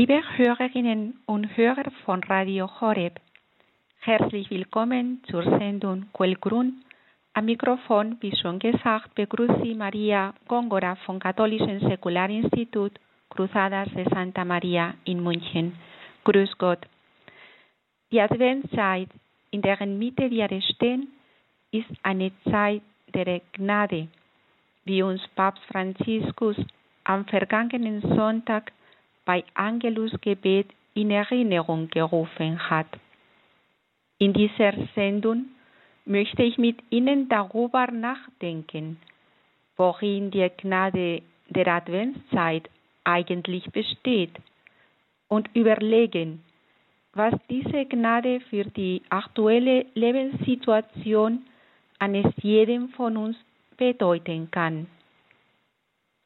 Liebe 0.00 0.22
Hörerinnen 0.38 1.20
und 1.26 1.58
Hörer 1.58 1.90
von 2.06 2.24
Radio 2.24 2.70
Horeb, 2.80 3.20
herzlich 3.98 4.48
willkommen 4.50 5.22
zur 5.30 5.42
Sendung 5.42 6.06
Quellgrund. 6.14 6.72
Am 7.34 7.44
Mikrofon, 7.44 8.16
wie 8.20 8.34
schon 8.34 8.58
gesagt, 8.60 9.14
begrüßt 9.14 9.62
Sie 9.62 9.74
Maria 9.74 10.32
Góngora 10.48 10.96
vom 11.04 11.18
Katholischen 11.18 11.80
Säkularinstitut 11.80 12.98
Cruzadas 13.28 13.90
de 13.94 14.08
Santa 14.08 14.42
Maria 14.42 14.94
in 15.04 15.22
München. 15.22 15.74
Grüß 16.24 16.56
Gott. 16.56 16.80
Die 18.10 18.22
Adventszeit, 18.22 19.10
in 19.50 19.60
deren 19.60 19.98
Mitte 19.98 20.30
wir 20.30 20.48
stehen, 20.62 21.08
ist 21.72 21.90
eine 22.02 22.32
Zeit 22.50 22.80
der 23.12 23.42
Gnade, 23.52 24.08
wie 24.86 25.02
uns 25.02 25.20
Papst 25.36 25.62
Franziskus 25.64 26.56
am 27.04 27.26
vergangenen 27.26 28.00
Sonntag 28.00 28.72
bei 29.30 29.44
Angelusgebet 29.54 30.66
in 30.94 31.12
Erinnerung 31.12 31.88
gerufen 31.88 32.68
hat. 32.68 32.88
In 34.18 34.32
dieser 34.32 34.72
Sendung 34.96 35.44
möchte 36.04 36.42
ich 36.42 36.58
mit 36.58 36.78
Ihnen 36.90 37.28
darüber 37.28 37.86
nachdenken, 37.92 38.96
worin 39.76 40.32
die 40.32 40.50
Gnade 40.56 41.22
der 41.48 41.68
Adventszeit 41.68 42.68
eigentlich 43.04 43.70
besteht 43.70 44.32
und 45.28 45.48
überlegen, 45.54 46.42
was 47.12 47.32
diese 47.48 47.86
Gnade 47.86 48.40
für 48.50 48.64
die 48.64 49.00
aktuelle 49.10 49.86
Lebenssituation 49.94 51.46
eines 52.00 52.26
jedem 52.42 52.88
von 52.88 53.16
uns 53.16 53.36
bedeuten 53.76 54.50
kann. 54.50 54.88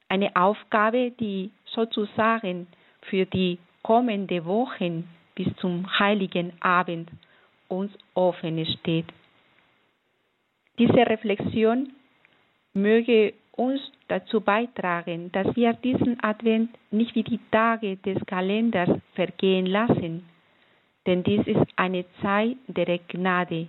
Eine 0.08 0.34
Aufgabe, 0.36 1.10
die 1.10 1.50
sozusagen 1.66 2.66
für 3.08 3.26
die 3.26 3.58
kommende 3.82 4.44
Wochen 4.44 5.08
bis 5.34 5.48
zum 5.56 5.86
heiligen 5.98 6.52
Abend 6.60 7.10
uns 7.68 7.92
offen 8.14 8.64
steht. 8.66 9.06
Diese 10.78 11.06
Reflexion 11.06 11.92
möge 12.72 13.34
uns 13.52 13.80
dazu 14.08 14.40
beitragen, 14.40 15.30
dass 15.32 15.54
wir 15.54 15.72
diesen 15.74 16.22
Advent 16.22 16.70
nicht 16.90 17.14
wie 17.14 17.22
die 17.22 17.40
Tage 17.50 17.96
des 17.96 18.24
Kalenders 18.26 18.90
vergehen 19.14 19.66
lassen, 19.66 20.28
denn 21.06 21.22
dies 21.22 21.46
ist 21.46 21.66
eine 21.76 22.04
Zeit 22.20 22.56
der 22.66 22.98
Gnade, 22.98 23.68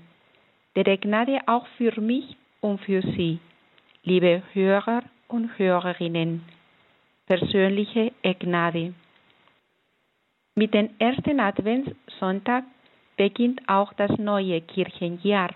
der 0.75 0.97
Gnade 0.97 1.39
auch 1.45 1.67
für 1.77 1.99
mich 2.01 2.35
und 2.61 2.79
für 2.81 3.01
Sie, 3.01 3.39
liebe 4.03 4.41
Hörer 4.53 5.03
und 5.27 5.57
Hörerinnen, 5.59 6.43
persönliche 7.27 8.11
Gnade. 8.39 8.93
Mit 10.57 10.73
dem 10.73 10.89
ersten 10.99 11.41
Adventssonntag 11.41 12.63
beginnt 13.17 13.61
auch 13.67 13.91
das 13.93 14.17
neue 14.17 14.61
Kirchenjahr. 14.61 15.49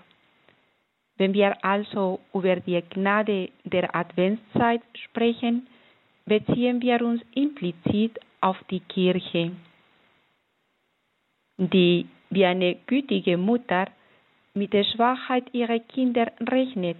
Wenn 1.16 1.32
wir 1.32 1.64
also 1.64 2.20
über 2.34 2.56
die 2.56 2.82
Gnade 2.82 3.48
der 3.64 3.94
Adventszeit 3.94 4.82
sprechen, 5.04 5.66
beziehen 6.26 6.82
wir 6.82 7.00
uns 7.00 7.22
implizit 7.34 8.18
auf 8.42 8.58
die 8.70 8.80
Kirche, 8.80 9.52
die 11.56 12.06
wie 12.28 12.44
eine 12.44 12.74
gütige 12.86 13.38
Mutter 13.38 13.86
mit 14.52 14.74
der 14.74 14.84
Schwachheit 14.84 15.44
ihrer 15.52 15.78
Kinder 15.78 16.30
rechnet 16.40 16.98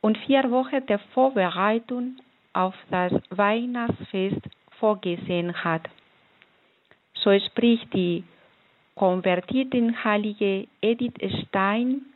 und 0.00 0.18
vier 0.18 0.50
Wochen 0.50 0.84
der 0.86 0.98
Vorbereitung 1.14 2.16
auf 2.52 2.74
das 2.90 3.12
Weihnachtsfest 3.30 4.42
vorgesehen 4.80 5.62
hat. 5.62 5.88
So 7.22 7.38
spricht 7.38 7.92
die 7.92 8.24
konvertierten 8.94 10.02
Heilige 10.04 10.66
Edith 10.80 11.20
Stein 11.42 12.06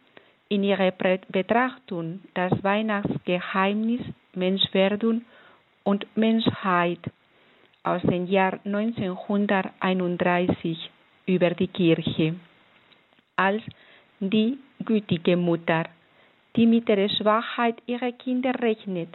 in 0.48 0.64
ihrer 0.64 0.92
Betrachtung 1.28 2.20
das 2.34 2.52
Weihnachtsgeheimnis 2.62 4.00
Menschwerdung 4.34 5.22
und 5.82 6.06
Menschheit 6.16 7.00
aus 7.82 8.00
dem 8.02 8.26
Jahr 8.26 8.60
1931 8.64 10.90
über 11.26 11.50
die 11.50 11.68
Kirche. 11.68 12.36
Als 13.36 13.62
die 14.20 14.56
gütige 14.84 15.36
Mutter, 15.36 15.84
die 16.56 16.66
mit 16.66 16.88
der 16.88 17.10
Schwachheit 17.10 17.76
ihrer 17.86 18.12
Kinder 18.12 18.58
rechnet 18.60 19.10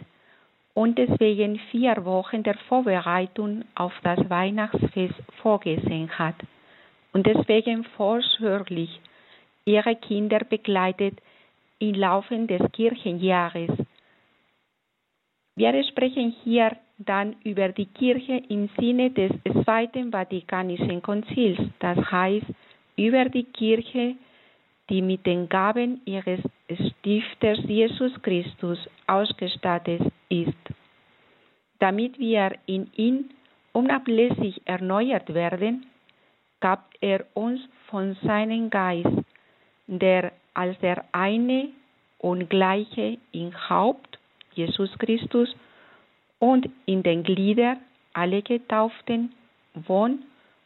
und 0.74 0.98
deswegen 0.98 1.58
vier 1.70 2.04
Wochen 2.04 2.42
der 2.42 2.56
Vorbereitung 2.68 3.64
auf 3.74 3.92
das 4.02 4.18
Weihnachtsfest 4.30 5.14
vorgesehen 5.42 6.10
hat 6.18 6.36
und 7.12 7.26
deswegen 7.26 7.84
vorsorglich 7.96 9.00
ihre 9.64 9.96
Kinder 9.96 10.40
begleitet 10.40 11.20
im 11.78 11.94
Laufe 11.94 12.36
des 12.46 12.60
Kirchenjahres. 12.72 13.70
Wir 15.56 15.84
sprechen 15.84 16.34
hier 16.44 16.76
dann 16.98 17.36
über 17.44 17.68
die 17.70 17.86
Kirche 17.86 18.42
im 18.48 18.68
Sinne 18.78 19.10
des 19.10 19.32
Zweiten 19.64 20.10
Vatikanischen 20.10 21.02
Konzils, 21.02 21.58
das 21.80 21.98
heißt 22.10 22.46
über 22.96 23.24
die 23.26 23.44
Kirche, 23.44 24.16
die 24.90 25.02
mit 25.02 25.24
den 25.24 25.48
Gaben 25.48 26.02
ihres 26.04 26.40
Stifters 26.68 27.60
Jesus 27.66 28.12
Christus 28.22 28.78
ausgestattet 29.06 30.02
ist. 30.28 30.52
Damit 31.78 32.18
wir 32.18 32.52
in 32.66 32.90
ihn 32.96 33.30
unablässig 33.72 34.60
erneuert 34.64 35.32
werden, 35.32 35.86
gab 36.60 36.90
er 37.00 37.24
uns 37.34 37.60
von 37.86 38.16
seinem 38.22 38.68
Geist, 38.68 39.24
der 39.86 40.32
als 40.54 40.78
der 40.80 41.04
eine 41.12 41.68
und 42.18 42.50
gleiche 42.50 43.16
im 43.32 43.52
Haupt 43.70 44.18
Jesus 44.52 44.90
Christus 44.98 45.54
und 46.38 46.68
in 46.86 47.02
den 47.02 47.22
Gliedern 47.22 47.78
alle 48.12 48.42
Getauften 48.42 49.32
wohnt 49.74 50.22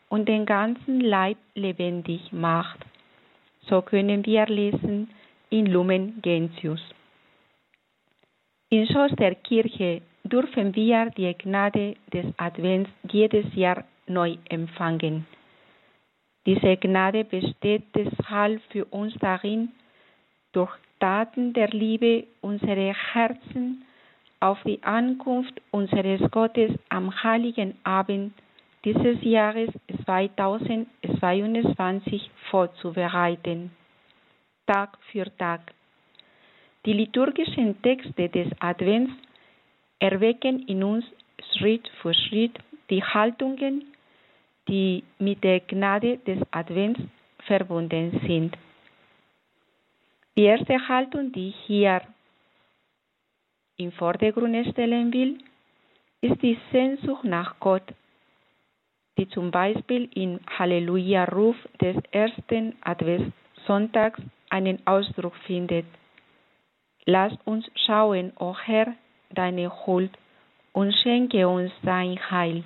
und 0.09 0.29
den 0.29 0.47
ganzen 0.47 1.01
Leib 1.01 1.37
lebendig 1.55 2.33
macht. 2.33 2.79
So 3.69 3.83
können 3.83 4.25
wir 4.27 4.47
lesen 4.47 5.11
in 5.51 5.67
Lumen 5.67 6.21
Gentius. 6.21 6.83
In 8.71 8.87
Schoß 8.87 9.13
der 9.17 9.37
Kirche 9.37 10.03
dürfen 10.25 10.75
wir 10.75 11.11
die 11.11 11.35
Gnade 11.35 11.97
des 12.13 12.27
Advents 12.37 12.91
jedes 13.11 13.47
Jahr 13.55 13.85
neu 14.07 14.37
empfangen. 14.49 15.27
Diese 16.47 16.77
Gnade 16.77 17.25
besteht 17.25 17.85
deshalb 17.95 18.61
für 18.71 18.85
uns 18.87 19.15
darin, 19.21 19.71
durch 20.53 20.73
Taten 21.01 21.53
der 21.53 21.69
Liebe 21.69 22.25
unsere 22.41 22.95
Herzen 23.13 23.85
auf 24.41 24.59
die 24.65 24.83
Ankunft 24.83 25.61
unseres 25.71 26.21
Gottes 26.31 26.71
am 26.91 27.23
heiligen 27.23 27.75
Abend 27.85 28.35
dieses 28.85 29.23
Jahres 29.23 29.71
2022 30.05 32.31
vorzubereiten, 32.51 33.71
Tag 34.67 34.99
für 35.11 35.35
Tag. 35.39 35.73
Die 36.85 36.93
liturgischen 36.93 37.81
Texte 37.81 38.29
des 38.29 38.49
Advents 38.61 39.13
erwecken 39.99 40.69
in 40.69 40.85
uns 40.85 41.07
Schritt 41.53 41.89
für 42.03 42.13
Schritt 42.13 42.59
die 42.91 43.03
Haltungen, 43.03 43.87
die 44.69 45.03
mit 45.19 45.43
der 45.43 45.61
Gnade 45.61 46.19
des 46.19 46.41
Advents 46.51 47.01
verbunden 47.47 48.21
sind. 48.27 48.55
Die 50.37 50.43
erste 50.43 50.77
Haltung, 50.89 51.33
die 51.33 51.49
ich 51.49 51.57
hier 51.67 52.03
im 53.77 53.93
Vordergrund 53.93 54.67
stellen 54.73 55.11
will, 55.13 55.39
ist 56.21 56.43
die 56.43 56.59
Sehnsucht 56.71 57.25
nach 57.25 57.59
Gott 57.61 57.83
die 59.19 59.29
zum 59.29 59.51
Beispiel 59.51 60.09
im 60.15 60.41
Halleluja-Ruf 60.59 61.57
des 61.81 61.97
ersten 62.11 62.75
Adventssonntags 62.83 64.21
einen 64.51 64.85
Ausdruck 64.87 65.35
findet. 65.47 65.87
Lass 67.07 67.33
uns 67.45 67.71
schauen, 67.87 68.33
o 68.39 68.51
oh 68.51 68.57
Herr, 68.65 68.95
deine 69.31 69.71
Huld 69.87 70.11
und 70.73 70.93
schenke 71.03 71.47
uns 71.49 71.73
dein 71.83 72.19
Heil. 72.31 72.65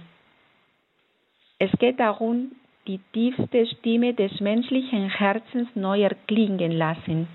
Es 1.59 1.71
geht 1.79 1.99
darum, 1.99 2.53
die 2.87 3.01
tiefste 3.12 3.67
Stimme 3.67 4.15
des 4.15 4.41
menschlichen 4.41 5.11
Herzens 5.11 5.69
neu 5.75 6.03
erklingen 6.03 6.73
lassen. 6.73 7.29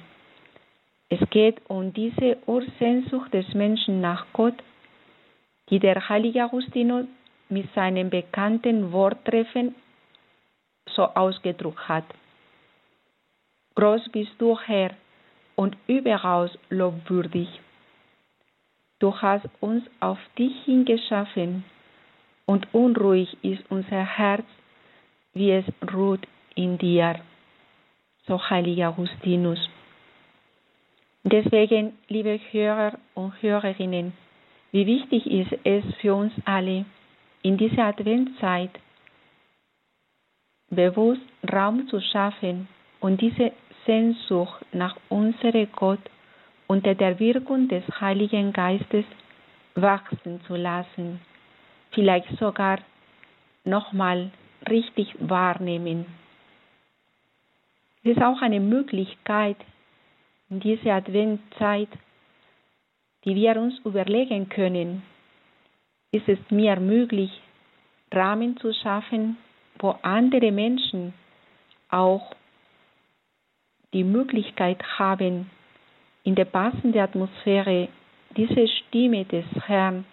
Es 1.09 1.19
geht 1.29 1.61
um 1.67 1.93
diese 1.93 2.37
Ursehnsucht 2.47 3.33
des 3.33 3.53
Menschen 3.53 4.01
nach 4.01 4.25
Gott, 4.33 4.55
die 5.69 5.79
der 5.79 6.09
heilige 6.09 6.45
Augustinus 6.45 7.05
mit 7.53 7.73
seinem 7.73 8.09
bekannten 8.09 8.91
Worttreffen 8.91 9.75
so 10.95 11.03
ausgedrückt 11.03 11.87
hat. 11.87 12.05
Groß 13.75 14.09
bist 14.11 14.33
du, 14.39 14.59
Herr, 14.59 14.91
und 15.55 15.77
überaus 15.87 16.51
lobwürdig. 16.69 17.47
Du 18.99 19.15
hast 19.21 19.47
uns 19.59 19.83
auf 19.99 20.19
dich 20.37 20.53
hingeschaffen, 20.65 21.63
und 22.45 22.67
unruhig 22.73 23.37
ist 23.41 23.63
unser 23.69 24.03
Herz 24.03 24.45
wie 25.33 25.51
es 25.51 25.65
ruht 25.93 26.25
in 26.55 26.77
dir, 26.77 27.19
so 28.27 28.39
heiliger 28.49 28.89
Augustinus. 28.89 29.59
Deswegen, 31.23 31.93
liebe 32.07 32.39
Hörer 32.51 32.97
und 33.15 33.41
Hörerinnen, 33.41 34.13
wie 34.71 34.85
wichtig 34.85 35.25
ist 35.25 35.53
es 35.63 35.83
für 36.01 36.13
uns 36.13 36.33
alle, 36.45 36.85
in 37.43 37.57
dieser 37.57 37.85
Adventszeit 37.85 38.71
bewusst 40.69 41.21
Raum 41.51 41.87
zu 41.87 41.99
schaffen 42.01 42.67
und 42.99 43.21
diese 43.21 43.51
Sehnsucht 43.85 44.65
nach 44.71 44.95
unserem 45.09 45.67
Gott 45.75 45.99
unter 46.67 46.95
der 46.95 47.19
Wirkung 47.19 47.67
des 47.67 47.83
Heiligen 47.99 48.53
Geistes 48.53 49.05
wachsen 49.75 50.41
zu 50.47 50.55
lassen, 50.55 51.19
vielleicht 51.91 52.29
sogar 52.39 52.79
nochmal 53.65 54.31
richtig 54.69 55.13
wahrnehmen. 55.19 56.05
Es 58.03 58.11
ist 58.11 58.21
auch 58.21 58.41
eine 58.41 58.59
Möglichkeit, 58.59 59.57
in 60.49 60.59
dieser 60.59 60.95
Adventzeit, 60.95 61.89
die 63.25 63.35
wir 63.35 63.57
uns 63.57 63.77
überlegen 63.85 64.49
können, 64.49 65.03
ist 66.13 66.29
es 66.29 66.39
mir 66.49 66.79
möglich, 66.79 67.31
Rahmen 68.11 68.55
zu 68.57 68.71
schaffen, 68.71 69.37
wo 69.79 69.95
andere 70.03 70.51
Menschen 70.51 71.13
auch 71.89 72.35
die 73.93 74.03
Möglichkeit 74.03 74.81
haben, 74.99 75.49
in 76.23 76.35
der 76.35 76.45
passenden 76.45 77.01
Atmosphäre 77.01 77.89
diese 78.37 78.67
Stimme 78.67 79.25
des 79.25 79.45
Herrn 79.65 80.05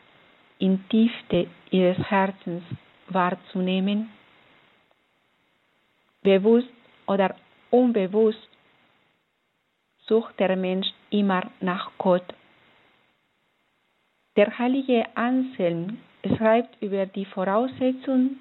in 0.58 0.82
Tiefte 0.88 1.46
ihres 1.70 1.98
Herzens 2.10 2.64
wahrzunehmen? 3.08 4.10
Bewusst 6.22 6.68
oder 7.06 7.36
unbewusst 7.70 8.48
sucht 10.06 10.40
der 10.40 10.56
Mensch 10.56 10.88
immer 11.10 11.50
nach 11.60 11.90
Gott. 11.98 12.24
Der 14.36 14.58
heilige 14.58 15.04
Anselm 15.16 15.98
schreibt 16.36 16.80
über 16.80 17.06
die 17.06 17.24
Voraussetzungen, 17.24 18.38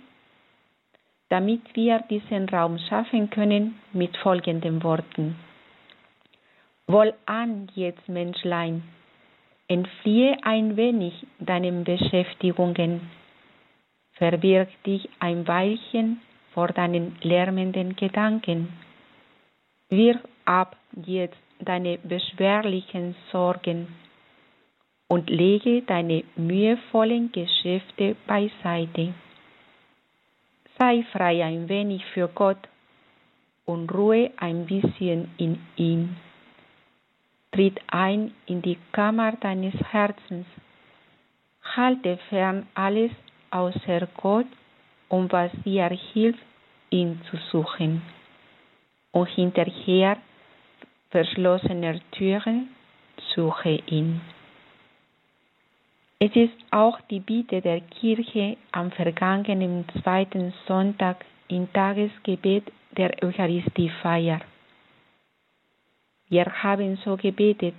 damit 1.30 1.62
wir 1.76 2.00
diesen 2.10 2.48
Raum 2.50 2.78
schaffen 2.90 3.30
können, 3.30 3.80
mit 3.94 4.16
folgenden 4.18 4.84
Worten. 4.84 5.36
Wohlan 6.88 7.70
jetzt, 7.76 8.08
Menschlein, 8.08 8.84
entfliehe 9.68 10.38
ein 10.44 10.76
wenig 10.78 11.26
deinen 11.40 11.84
Beschäftigungen, 11.84 13.02
verbirg 14.14 14.70
dich 14.84 15.10
ein 15.20 15.48
Weilchen 15.48 16.22
vor 16.54 16.68
deinen 16.70 17.16
lärmenden 17.22 17.96
Gedanken, 17.96 18.74
wirf 19.90 20.18
ab 20.46 20.76
jetzt 21.06 21.38
deine 21.60 21.98
beschwerlichen 22.00 23.16
Sorgen 23.32 23.88
und 25.10 25.30
lege 25.30 25.82
deine 25.82 26.24
mühevollen 26.36 27.32
Geschäfte 27.32 28.16
beiseite. 28.26 29.14
Sei 30.78 31.04
frei 31.12 31.44
ein 31.44 31.68
wenig 31.68 32.06
für 32.14 32.30
Gott 32.30 32.70
und 33.66 33.94
ruhe 33.94 34.32
ein 34.38 34.66
bisschen 34.66 35.30
in 35.38 35.60
ihm. 35.76 36.16
Tritt 37.52 37.80
ein 37.88 38.32
in 38.46 38.62
die 38.62 38.78
Kammer 38.92 39.34
deines 39.34 39.74
Herzens. 39.92 40.46
Halte 41.76 42.18
fern 42.30 42.68
alles 42.76 43.12
außer 43.50 44.08
Gott 44.16 44.48
und 45.10 45.34
was 45.34 45.52
dir 45.66 45.90
hilft, 45.90 46.40
ihn 46.92 47.20
zu 47.30 47.38
suchen. 47.52 48.04
Und 49.12 49.28
hinterher 49.30 50.18
verschlossener 51.10 52.00
Türe 52.12 52.62
suche 53.34 53.82
ihn. 53.88 54.22
Es 56.21 56.36
ist 56.36 56.54
auch 56.71 57.00
die 57.10 57.21
Bitte 57.21 57.62
der 57.62 57.80
Kirche 57.80 58.57
am 58.74 58.92
vergangenen 58.92 59.86
zweiten 60.01 60.54
Sonntag 60.68 61.24
im 61.48 61.71
Tagesgebet 61.71 62.66
der 62.92 63.24
Eucharistiefeier. 63.24 64.42
Wir 66.27 66.45
haben 66.62 66.98
so 67.06 67.16
gebetet, 67.16 67.75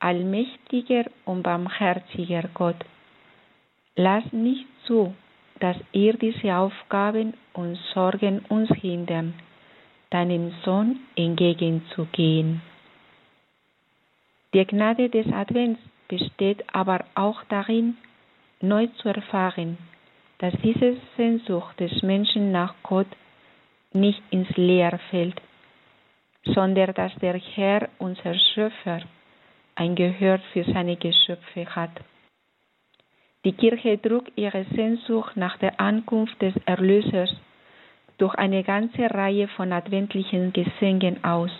allmächtiger 0.00 1.06
und 1.24 1.42
barmherziger 1.42 2.44
Gott, 2.52 2.84
lass 3.96 4.30
nicht 4.32 4.66
zu, 4.84 5.14
dass 5.60 5.78
irdische 5.92 6.54
Aufgaben 6.54 7.32
und 7.54 7.76
Sorgen 7.94 8.40
uns 8.50 8.68
hindern, 8.68 9.32
deinem 10.10 10.52
Sohn 10.62 11.00
entgegenzugehen. 11.16 12.60
Die 14.52 14.64
Gnade 14.66 15.08
des 15.08 15.26
Advents 15.32 15.80
besteht 16.08 16.64
aber 16.74 17.04
auch 17.14 17.42
darin, 17.48 17.96
neu 18.60 18.86
zu 18.98 19.08
erfahren, 19.08 19.78
dass 20.38 20.54
diese 20.62 20.96
Sehnsucht 21.16 21.78
des 21.80 22.02
Menschen 22.02 22.52
nach 22.52 22.74
Gott 22.82 23.06
nicht 23.92 24.22
ins 24.30 24.50
Leer 24.56 24.98
fällt, 25.10 25.40
sondern 26.44 26.92
dass 26.94 27.14
der 27.16 27.38
Herr, 27.38 27.88
unser 27.98 28.34
Schöpfer, 28.34 29.00
ein 29.76 29.94
Gehör 29.94 30.38
für 30.52 30.64
seine 30.64 30.96
Geschöpfe 30.96 31.66
hat. 31.66 31.90
Die 33.44 33.52
Kirche 33.52 34.00
trug 34.00 34.24
ihre 34.36 34.64
Sehnsucht 34.74 35.36
nach 35.36 35.58
der 35.58 35.78
Ankunft 35.80 36.40
des 36.40 36.54
Erlösers 36.64 37.34
durch 38.18 38.34
eine 38.36 38.62
ganze 38.62 39.10
Reihe 39.10 39.48
von 39.48 39.72
adventlichen 39.72 40.52
Gesängen 40.52 41.22
aus. 41.24 41.50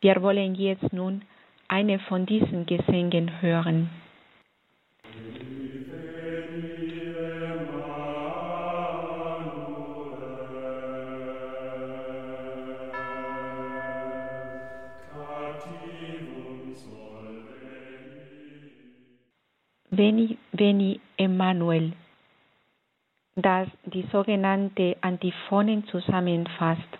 Wir 0.00 0.22
wollen 0.22 0.54
jetzt 0.54 0.92
nun 0.92 1.22
eine 1.68 1.98
von 2.00 2.26
diesen 2.26 2.66
Gesängen 2.66 3.40
hören. 3.40 3.90
Veni, 19.90 20.38
Veni, 20.52 21.00
Emmanuel, 21.16 21.92
das 23.34 23.68
die 23.84 24.06
sogenannte 24.12 24.96
Antiphonen 25.00 25.86
zusammenfasst. 25.88 26.98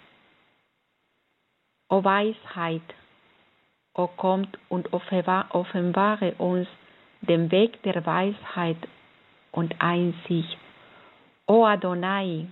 O 1.89 2.03
Weisheit, 2.03 2.83
o 3.99 4.07
kommt 4.07 4.57
und 4.69 4.93
offenbare 4.93 6.33
uns 6.39 6.69
den 7.21 7.51
Weg 7.51 7.83
der 7.83 8.07
Weisheit 8.07 8.77
und 9.51 9.75
Einsicht. 9.81 10.57
O 11.47 11.65
Adonai, 11.65 12.47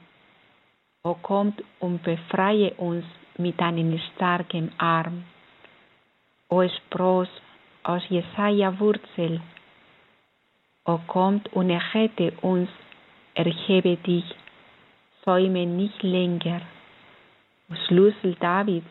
o 1.04 1.14
kommt 1.14 1.62
und 1.78 2.02
befreie 2.02 2.72
uns 2.74 3.04
mit 3.38 3.60
einem 3.60 3.96
starken 3.98 4.72
Arm. 4.78 5.22
O 6.48 6.66
Spross 6.68 7.28
aus 7.84 8.02
Jesaja 8.08 8.78
Wurzel, 8.80 9.40
O 10.88 10.98
kommt 11.08 11.52
und 11.52 11.70
errette 11.70 12.32
uns, 12.42 12.68
erhebe 13.34 13.96
dich, 13.96 14.24
säume 15.24 15.66
nicht 15.66 16.02
länger. 16.02 16.60
O 17.68 17.74
Schlüssel 17.86 18.36
Davids, 18.36 18.86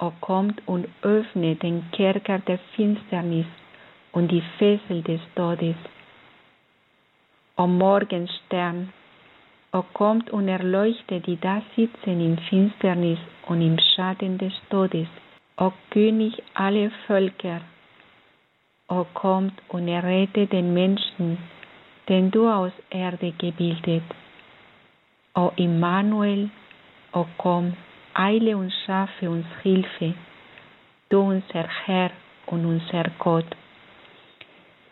O 0.00 0.12
kommt 0.20 0.62
und 0.66 0.86
öffne 1.02 1.56
den 1.56 1.90
Kerker 1.90 2.38
der 2.38 2.58
Finsternis 2.76 3.46
und 4.12 4.30
die 4.30 4.44
Fessel 4.58 5.02
des 5.02 5.20
Todes. 5.34 5.76
O 7.56 7.66
Morgenstern, 7.66 8.92
O 9.72 9.82
kommt 9.92 10.30
und 10.30 10.48
erleuchte 10.48 11.20
die 11.20 11.36
da 11.40 11.62
sitzen 11.74 12.20
in 12.20 12.38
Finsternis 12.38 13.18
und 13.48 13.60
im 13.60 13.78
Schatten 13.78 14.38
des 14.38 14.52
Todes. 14.70 15.08
O 15.56 15.72
König 15.90 16.40
aller 16.54 16.90
Völker, 17.06 17.60
O 18.90 19.04
kommt 19.12 19.60
und 19.68 19.86
errette 19.88 20.46
den 20.46 20.72
Menschen, 20.72 21.36
den 22.08 22.30
du 22.30 22.48
aus 22.48 22.72
Erde 22.88 23.32
gebildet. 23.32 24.04
O 25.34 25.52
Immanuel, 25.56 26.48
o 27.12 27.26
komm, 27.36 27.74
eile 28.18 28.56
und 28.56 28.72
schaffe 28.84 29.30
uns 29.30 29.46
Hilfe, 29.62 30.14
du 31.08 31.20
unser 31.20 31.68
Herr 31.84 32.10
und 32.46 32.66
unser 32.66 33.04
Gott. 33.18 33.46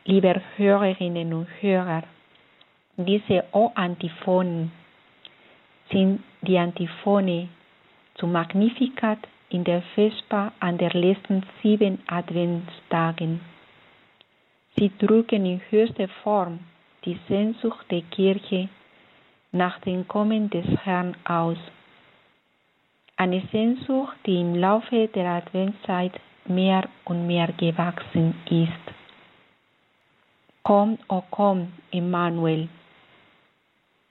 Liebe 0.05 0.41
Hörerinnen 0.57 1.35
und 1.35 1.49
Hörer, 1.61 2.05
diese 2.97 3.45
O-Antiphonen 3.53 4.71
sind 5.91 6.23
die 6.43 6.57
Antiphone 6.57 7.49
zu 8.15 8.27
Magnificat 8.29 9.19
in 9.51 9.65
der 9.65 9.83
Vespa 9.95 10.53
an 10.61 10.79
der 10.79 10.91
letzten 10.91 11.43
sieben 11.63 11.99
Adventstagen. 12.07 13.41
Sie 14.77 14.91
drücken 14.99 15.45
in 15.47 15.61
höchster 15.71 16.09
Form 16.23 16.61
die 17.05 17.19
Sehnsucht 17.29 17.91
der 17.91 18.03
Kirche 18.03 18.69
nach 19.53 19.81
dem 19.81 20.07
Kommen 20.07 20.49
des 20.51 20.67
Herrn 20.85 21.17
aus. 21.25 21.59
Eine 23.19 23.43
Sehnsucht, 23.51 24.17
die 24.27 24.41
im 24.41 24.55
Laufe 24.55 25.09
der 25.09 25.27
Adventszeit 25.27 26.13
mehr 26.45 26.87
und 27.07 27.27
mehr 27.27 27.49
gewachsen 27.53 28.35
ist. 28.51 28.95
Komm, 30.63 30.99
oh 31.09 31.23
komm, 31.31 31.73
Emmanuel. 31.91 32.69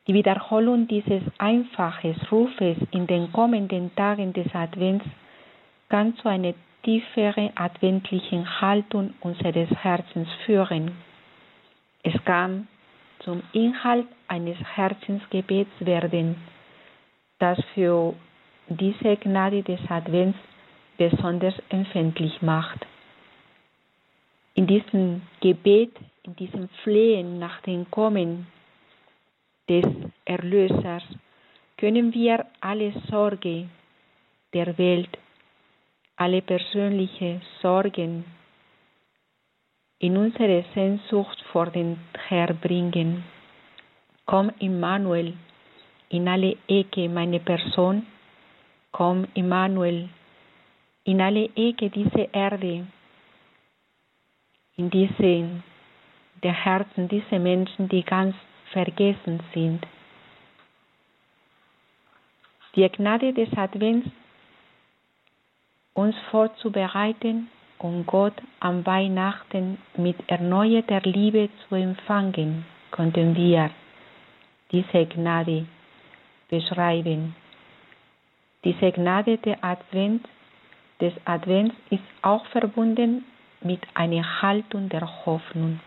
Die 0.07 0.13
Wiederholung 0.13 0.87
dieses 0.87 1.21
einfachen 1.37 2.15
Rufes 2.31 2.77
in 2.91 3.05
den 3.05 3.31
kommenden 3.31 3.93
Tagen 3.95 4.33
des 4.33 4.53
Advents 4.55 5.05
kann 5.89 6.15
zu 6.17 6.27
einer 6.27 6.53
tieferen 6.83 7.51
adventlichen 7.55 8.61
Haltung 8.61 9.13
unseres 9.21 9.69
Herzens 9.83 10.29
führen. 10.45 10.91
Es 12.03 12.13
kann 12.25 12.67
zum 13.19 13.41
Inhalt 13.53 14.07
eines 14.27 14.57
Herzensgebets 14.75 15.71
werden, 15.79 16.35
das 17.39 17.59
für 17.73 18.13
diese 18.67 19.17
Gnade 19.17 19.63
des 19.63 19.79
Advents 19.89 20.37
besonders 20.97 21.55
empfindlich 21.69 22.41
macht. 22.41 22.85
In 24.55 24.67
diesem 24.67 25.21
Gebet, 25.41 25.91
in 26.23 26.35
diesem 26.35 26.69
Flehen 26.83 27.39
nach 27.39 27.61
dem 27.61 27.89
Kommen 27.91 28.47
des 29.67 29.85
Erlösers 30.23 31.03
können 31.77 32.13
wir 32.13 32.45
alle 32.61 32.93
Sorge 33.09 33.67
der 34.53 34.77
Welt, 34.77 35.09
alle 36.15 36.41
persönliche 36.41 37.41
Sorgen 37.61 38.23
in 39.99 40.17
unsere 40.17 40.63
Sehnsucht 40.73 41.41
vor 41.51 41.67
den 41.67 41.97
Herr 42.27 42.53
bringen. 42.53 43.23
Komm, 44.25 44.51
Immanuel, 44.59 45.33
in 46.09 46.27
alle 46.27 46.57
Ecke 46.67 47.09
meine 47.09 47.39
Person. 47.39 48.05
Komm, 48.95 49.27
Immanuel, 49.33 50.07
in 51.03 51.19
alle 51.19 51.49
Ecke 51.53 51.89
dieser 51.89 52.33
Erde, 52.33 52.87
in 54.77 54.89
diese, 54.89 55.61
der 56.41 56.53
Herzen 56.53 57.09
dieser 57.09 57.39
Menschen, 57.39 57.89
die 57.89 58.03
ganz 58.03 58.37
vergessen 58.71 59.41
sind. 59.53 59.85
Die 62.77 62.87
Gnade 62.87 63.33
des 63.33 63.51
Advents, 63.57 64.07
uns 65.93 66.15
vorzubereiten 66.31 67.49
um 67.79 68.05
Gott 68.05 68.41
am 68.61 68.85
Weihnachten 68.85 69.77
mit 69.97 70.15
erneuerter 70.27 71.01
Liebe 71.01 71.49
zu 71.67 71.75
empfangen, 71.75 72.63
konnten 72.91 73.35
wir 73.35 73.71
diese 74.71 75.05
Gnade 75.05 75.65
beschreiben. 76.47 77.35
Diese 78.65 78.91
Gnade 78.91 79.37
Advent, 79.61 80.27
des 80.99 81.13
Advents 81.25 81.75
ist 81.89 82.03
auch 82.21 82.45
verbunden 82.47 83.25
mit 83.61 83.81
einer 83.93 84.41
Haltung 84.41 84.89
der 84.89 85.25
Hoffnung. 85.25 85.79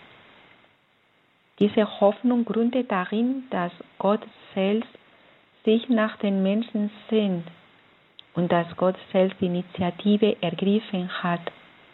Diese 1.58 2.00
Hoffnung 2.00 2.44
gründet 2.44 2.90
darin, 2.90 3.44
dass 3.50 3.72
Gott 3.98 4.20
selbst 4.54 4.90
sich 5.64 5.88
nach 5.88 6.16
den 6.18 6.42
Menschen 6.42 6.90
sehnt 7.10 7.46
und 8.34 8.52
dass 8.52 8.66
Gott 8.76 8.96
selbst 9.12 9.40
die 9.40 9.46
Initiative 9.46 10.36
ergriffen 10.40 11.10
hat, 11.22 11.40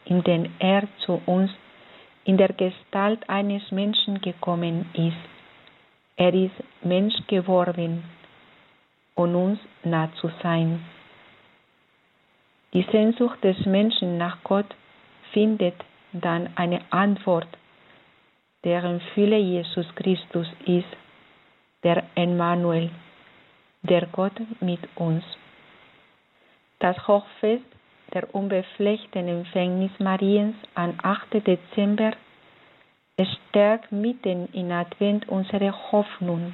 indem 0.04 0.50
er 0.58 0.86
zu 0.98 1.22
uns 1.24 1.50
in 2.24 2.36
der 2.36 2.52
Gestalt 2.52 3.28
eines 3.28 3.70
Menschen 3.70 4.20
gekommen 4.20 4.86
ist. 4.92 5.16
Er 6.16 6.34
ist 6.34 6.54
Mensch 6.82 7.14
geworden, 7.26 8.04
um 9.14 9.34
uns 9.34 9.58
nah 9.82 10.10
zu 10.20 10.30
sein. 10.42 10.84
Die 12.72 12.86
Sehnsucht 12.90 13.42
des 13.44 13.64
Menschen 13.66 14.18
nach 14.18 14.38
Gott 14.42 14.74
findet 15.32 15.74
dann 16.12 16.50
eine 16.56 16.80
Antwort, 16.90 17.48
deren 18.64 19.00
Fülle 19.14 19.38
Jesus 19.38 19.86
Christus 19.94 20.48
ist, 20.66 20.96
der 21.82 22.02
Emmanuel, 22.14 22.90
der 23.82 24.06
Gott 24.06 24.40
mit 24.60 24.80
uns. 24.96 25.24
Das 26.80 26.96
Hochfest 27.06 27.64
der 28.12 28.34
unbefleckten 28.34 29.28
Empfängnis 29.28 29.90
Mariens 29.98 30.56
am 30.74 30.94
8. 31.02 31.46
Dezember 31.46 32.12
stärkt 33.48 33.92
mitten 33.92 34.48
in 34.52 34.72
Advent 34.72 35.28
unsere 35.28 35.72
Hoffnung. 35.92 36.52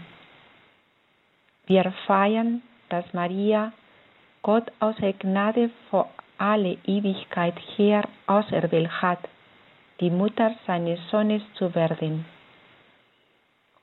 Wir 1.71 1.93
feiern, 2.05 2.63
dass 2.89 3.05
Maria 3.13 3.73
Gott 4.43 4.73
aus 4.81 4.97
der 4.97 5.13
Gnade 5.13 5.71
vor 5.89 6.11
alle 6.37 6.77
Ewigkeit 6.85 7.55
her 7.77 8.03
auserwählt 8.27 8.91
hat, 9.01 9.21
die 10.01 10.11
Mutter 10.11 10.57
seines 10.67 10.99
Sohnes 11.13 11.43
zu 11.55 11.73
werden. 11.77 12.25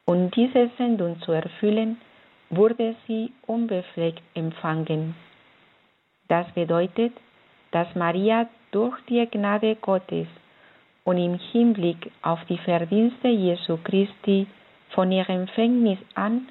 Um 0.03 0.29
diese 0.31 0.69
Sendung 0.77 1.21
zu 1.21 1.31
erfüllen, 1.31 2.01
wurde 2.49 2.93
sie 3.07 3.31
unbefleckt 3.45 4.21
empfangen. 4.33 5.15
Das 6.27 6.45
bedeutet, 6.51 7.13
dass 7.71 7.87
Maria 7.95 8.49
durch 8.71 8.99
die 9.07 9.25
Gnade 9.31 9.77
Gottes 9.77 10.27
und 11.05 11.17
im 11.17 11.39
Hinblick 11.39 12.11
auf 12.21 12.43
die 12.49 12.57
Verdienste 12.57 13.29
Jesu 13.29 13.77
Christi 13.81 14.45
von 14.89 15.09
ihrem 15.09 15.43
Empfängnis 15.43 15.99
an 16.15 16.49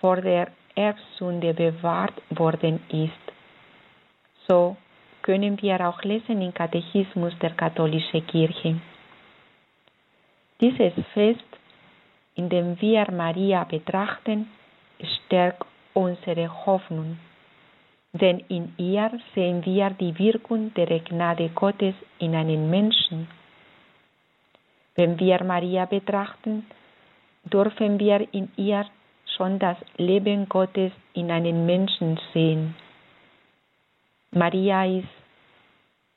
vor 0.00 0.16
der 0.16 0.48
Erbsünde 0.74 1.54
bewahrt 1.54 2.14
worden 2.30 2.80
ist. 2.88 3.24
So 4.48 4.76
können 5.22 5.60
wir 5.62 5.86
auch 5.88 6.02
lesen 6.02 6.42
im 6.42 6.52
Katechismus 6.52 7.32
der 7.40 7.50
katholischen 7.50 8.26
Kirche. 8.26 8.80
Dieses 10.60 10.92
Fest, 11.14 11.50
in 12.34 12.48
dem 12.48 12.80
wir 12.80 13.10
Maria 13.10 13.64
betrachten, 13.64 14.48
stärkt 15.00 15.66
unsere 15.94 16.48
Hoffnung 16.66 17.18
denn 18.12 18.40
in 18.48 18.74
ihr 18.76 19.10
sehen 19.34 19.64
wir 19.64 19.90
die 19.90 20.18
Wirkung 20.18 20.72
der 20.74 21.00
Gnade 21.00 21.48
Gottes 21.54 21.94
in 22.18 22.34
einen 22.34 22.68
Menschen. 22.68 23.26
Wenn 24.94 25.18
wir 25.18 25.42
Maria 25.42 25.86
betrachten, 25.86 26.66
dürfen 27.44 27.98
wir 27.98 28.26
in 28.34 28.50
ihr 28.56 28.84
schon 29.42 29.58
das 29.58 29.76
Leben 29.96 30.48
Gottes 30.48 30.92
in 31.14 31.28
einen 31.32 31.66
Menschen 31.66 32.16
sehen. 32.32 32.76
Maria 34.30 34.84
ist 34.84 35.08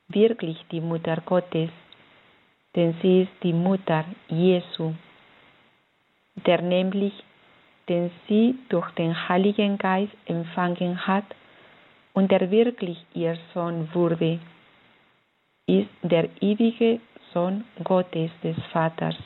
wirklich 0.10 0.64
die 0.72 0.80
Mutter 0.80 1.18
Gottes, 1.26 1.72
denn 2.76 2.94
sie 3.02 3.24
ist 3.24 3.32
die 3.42 3.52
Mutter 3.52 4.06
Jesu, 4.28 4.94
der 6.46 6.62
nämlich, 6.62 7.14
den 7.90 8.12
sie 8.28 8.60
durch 8.70 8.92
den 8.92 9.28
Heiligen 9.28 9.80
Geist 9.80 10.16
empfangen 10.28 11.08
hat, 11.08 11.26
und 12.14 12.32
der 12.32 12.52
wirklich 12.52 12.98
ihr 13.14 13.38
Sohn 13.54 13.90
wurde, 13.94 14.40
ist 15.66 15.90
der 16.04 16.30
ewige 16.42 17.02
Sohn 17.34 17.66
Gottes 17.84 18.30
des 18.44 18.56
Vaters. 18.72 19.18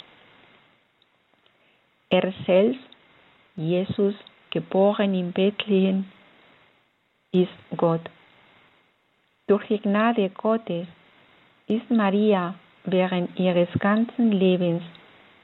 Er 2.10 2.34
selbst, 2.48 2.88
Jesus, 3.59 4.15
geboren 4.51 5.13
in 5.13 5.33
Bethlehem, 5.33 6.05
ist 7.31 7.49
Gott. 7.75 8.01
Durch 9.47 9.67
die 9.67 9.79
Gnade 9.79 10.29
Gottes 10.29 10.87
ist 11.67 11.91
Maria 11.91 12.55
während 12.85 13.37
ihres 13.37 13.69
ganzen 13.79 14.31
Lebens 14.31 14.81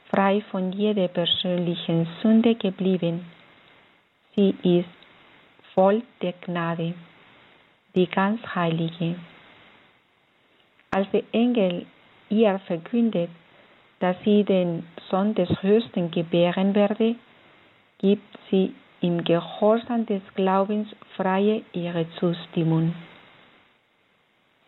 frei 0.09 0.41
von 0.49 0.71
jeder 0.71 1.09
persönlichen 1.09 2.07
Sünde 2.21 2.55
geblieben. 2.55 3.25
Sie 4.35 4.55
ist 4.63 4.89
voll 5.73 6.01
der 6.21 6.33
Gnade 6.33 6.93
die 7.95 8.07
ganz 8.07 8.41
Heilige. 8.53 9.15
Als 10.91 11.09
der 11.11 11.23
Engel 11.31 11.85
ihr 12.29 12.59
verkündet, 12.67 13.29
dass 13.99 14.15
sie 14.23 14.43
den 14.43 14.85
Sohn 15.09 15.33
des 15.33 15.49
Höchsten 15.61 16.11
gebären 16.11 16.75
werde, 16.75 17.15
gibt 17.99 18.37
sie 18.49 18.73
im 19.01 19.23
Gehorsam 19.23 20.05
des 20.05 20.21
Glaubens 20.35 20.87
freie 21.15 21.61
ihre 21.73 22.05
Zustimmung. 22.19 22.93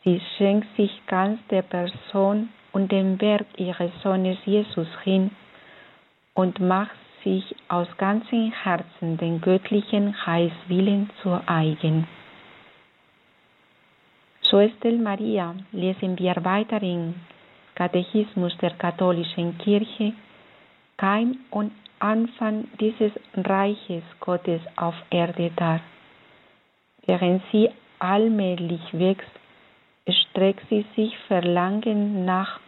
Sie 0.03 0.21
schenkt 0.37 0.67
sich 0.77 0.91
ganz 1.07 1.39
der 1.49 1.63
Person 1.63 2.49
und 2.71 2.91
dem 2.91 3.19
Werk 3.19 3.47
ihres 3.57 3.91
Sohnes 4.03 4.37
Jesus 4.45 4.87
hin 5.03 5.31
und 6.33 6.59
macht 6.59 6.95
sich 7.23 7.55
aus 7.67 7.87
ganzem 7.97 8.51
Herzen 8.51 9.17
den 9.17 9.41
göttlichen 9.41 10.25
Heilswillen 10.25 11.09
zu 11.21 11.41
eigen. 11.45 12.07
So 14.43 14.59
Estel 14.59 14.97
Maria 14.97 15.55
lesen 15.71 16.17
wir 16.19 16.35
weiter 16.45 16.81
im 16.81 17.15
Katechismus 17.75 18.57
der 18.59 18.71
katholischen 18.71 19.57
Kirche, 19.57 20.13
kein 20.95 21.37
und 21.51 21.71
Anfang 21.99 22.67
dieses 22.79 23.11
Reiches 23.33 24.03
Gottes 24.19 24.61
auf 24.75 24.95
Erde 25.09 25.51
dar. 25.55 25.81
Während 27.05 27.41
sie 27.51 27.69
allmählich 27.99 28.81
wächst, 28.91 29.31
streckt 30.09 30.67
sie 30.69 30.85
sich 30.95 31.17
Verlangen 31.27 32.25
nach 32.25 32.59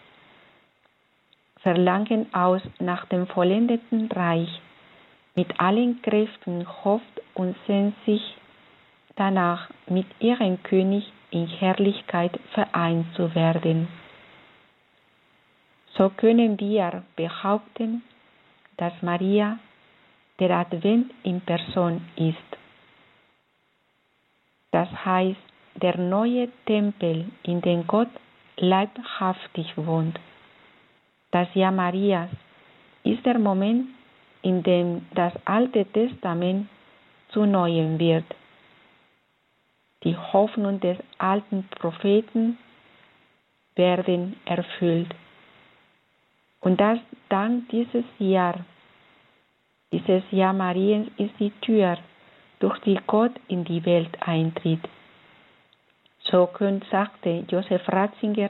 Verlangen 1.61 2.33
aus 2.33 2.61
nach 2.79 3.05
dem 3.05 3.27
vollendeten 3.27 4.09
Reich. 4.11 4.61
Mit 5.35 5.59
allen 5.59 6.01
Kräften 6.01 6.65
hofft 6.83 7.21
und 7.33 7.55
sehnt 7.67 7.95
sich 8.05 8.21
danach, 9.15 9.69
mit 9.87 10.07
ihrem 10.19 10.63
König 10.63 11.11
in 11.31 11.47
Herrlichkeit 11.47 12.39
vereint 12.53 13.05
zu 13.15 13.35
werden. 13.35 13.87
So 15.95 16.09
können 16.09 16.57
wir 16.59 17.03
behaupten, 17.17 18.03
dass 18.79 18.93
Maria 19.01 19.59
der 20.39 20.51
Advent 20.51 21.11
in 21.23 21.41
Person 21.41 22.01
ist. 22.15 22.49
Das 24.71 24.89
heißt, 25.03 25.39
der 25.75 25.97
neue 25.97 26.49
Tempel, 26.65 27.25
in 27.43 27.61
dem 27.61 27.85
Gott 27.87 28.09
leibhaftig 28.57 29.73
wohnt. 29.75 30.17
Das 31.31 31.53
Jahr 31.55 31.73
Marias 31.73 32.29
ist 33.03 33.25
der 33.25 33.37
Moment, 33.37 33.87
in 34.41 34.63
dem 34.63 35.05
das 35.13 35.33
Alte 35.45 35.85
Testament 35.85 36.69
zu 37.29 37.45
Neuem 37.45 37.99
wird. 37.99 38.25
Die 40.03 40.15
Hoffnung 40.15 40.79
des 40.79 40.97
alten 41.17 41.67
Propheten 41.79 42.57
werden 43.75 44.37
erfüllt. 44.45 45.13
Und 46.61 46.79
das 46.79 46.99
dank 47.29 47.69
dieses 47.69 48.05
Jahr, 48.17 48.65
dieses 49.91 50.23
Jahr 50.31 50.53
Mariens 50.53 51.09
ist 51.17 51.33
die 51.39 51.51
Tür, 51.61 51.97
durch 52.59 52.77
die 52.79 52.99
Gott 53.07 53.31
in 53.47 53.63
die 53.63 53.85
Welt 53.85 54.17
eintritt. 54.21 54.81
So 56.23 56.49
sagte 56.91 57.45
Josef 57.49 57.87
Ratzinger 57.87 58.49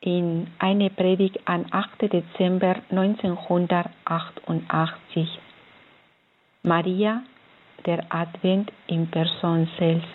in 0.00 0.46
einer 0.58 0.90
Predigt 0.90 1.40
am 1.46 1.64
8. 1.70 2.12
Dezember 2.12 2.76
1988. 2.90 5.40
Maria, 6.62 7.22
der 7.84 8.04
Advent 8.08 8.70
in 8.86 9.10
Person 9.10 9.68
selbst. 9.78 10.08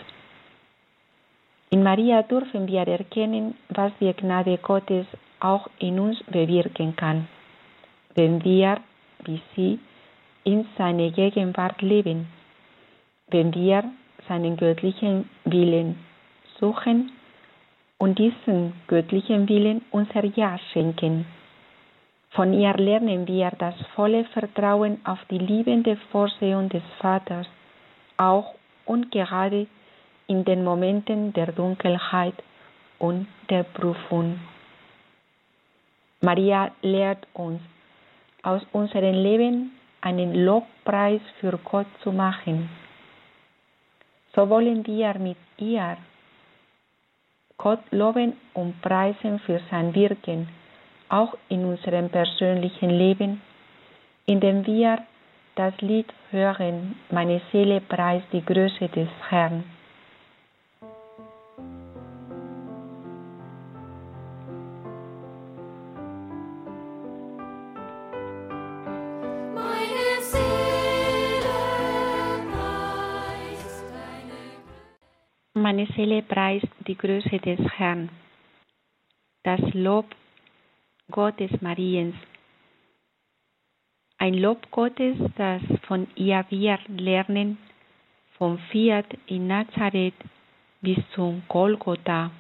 In 1.71 1.83
Maria 1.83 2.23
dürfen 2.23 2.67
wir 2.67 2.87
erkennen, 2.87 3.55
was 3.69 3.91
die 3.99 4.13
Gnade 4.13 4.57
Gottes 4.57 5.05
auch 5.41 5.67
in 5.79 5.99
uns 5.99 6.23
bewirken 6.23 6.95
kann, 6.95 7.27
wenn 8.15 8.43
wir, 8.43 8.77
wie 9.25 9.41
sie, 9.55 9.79
in 10.43 10.65
seiner 10.77 11.11
Gegenwart 11.11 11.81
leben, 11.81 12.27
wenn 13.27 13.53
wir 13.53 13.83
seinen 14.27 14.57
göttlichen 14.57 15.29
Willen 15.45 15.97
suchen 16.59 17.11
und 17.97 18.17
diesen 18.17 18.73
göttlichen 18.87 19.47
Willen 19.49 19.81
unser 19.91 20.25
Ja 20.25 20.57
schenken. 20.71 21.25
Von 22.31 22.53
ihr 22.53 22.73
lernen 22.73 23.27
wir 23.27 23.51
das 23.59 23.75
volle 23.95 24.23
Vertrauen 24.25 25.01
auf 25.03 25.19
die 25.29 25.37
liebende 25.37 25.97
Vorsehung 26.11 26.69
des 26.69 26.83
Vaters, 26.99 27.47
auch 28.17 28.55
und 28.85 29.11
gerade 29.11 29.67
in 30.27 30.45
den 30.45 30.63
Momenten 30.63 31.33
der 31.33 31.51
Dunkelheit 31.51 32.35
und 32.99 33.27
der 33.49 33.63
Prüfung. 33.63 34.39
Maria 36.21 36.71
lehrt 36.83 37.27
uns, 37.33 37.61
aus 38.43 38.61
unserem 38.71 39.15
Leben 39.15 39.71
einen 40.01 40.45
Lobpreis 40.45 41.21
für 41.39 41.57
Gott 41.63 41.87
zu 42.03 42.11
machen. 42.11 42.69
So 44.35 44.47
wollen 44.49 44.85
wir 44.85 45.15
mit 45.19 45.37
ihr 45.57 45.97
Gott 47.57 47.81
loben 47.91 48.33
und 48.53 48.81
preisen 48.81 49.39
für 49.39 49.59
sein 49.69 49.93
Wirken, 49.93 50.47
auch 51.09 51.35
in 51.49 51.65
unserem 51.65 52.09
persönlichen 52.09 52.91
Leben, 52.91 53.41
indem 54.25 54.65
wir 54.65 54.99
das 55.55 55.73
Lied 55.81 56.07
hören, 56.31 56.95
meine 57.09 57.41
Seele 57.51 57.81
preist 57.81 58.25
die 58.31 58.45
Größe 58.45 58.87
des 58.89 59.09
Herrn. 59.29 59.63
Meine 75.71 75.87
Seele 75.95 76.21
preist 76.21 76.67
die 76.85 76.97
Größe 76.97 77.39
des 77.39 77.57
Herrn. 77.77 78.09
Das 79.43 79.61
Lob 79.73 80.05
Gottes 81.09 81.49
Mariens. 81.61 82.13
Ein 84.17 84.33
Lob 84.33 84.69
Gottes, 84.69 85.15
das 85.37 85.61
von 85.87 86.07
ihr 86.15 86.43
wir 86.49 86.77
lernen, 86.89 87.57
vom 88.37 88.57
Fiat 88.69 89.05
in 89.27 89.47
Nazareth 89.47 90.21
bis 90.81 90.97
zum 91.15 91.41
Golgotha 91.47 92.31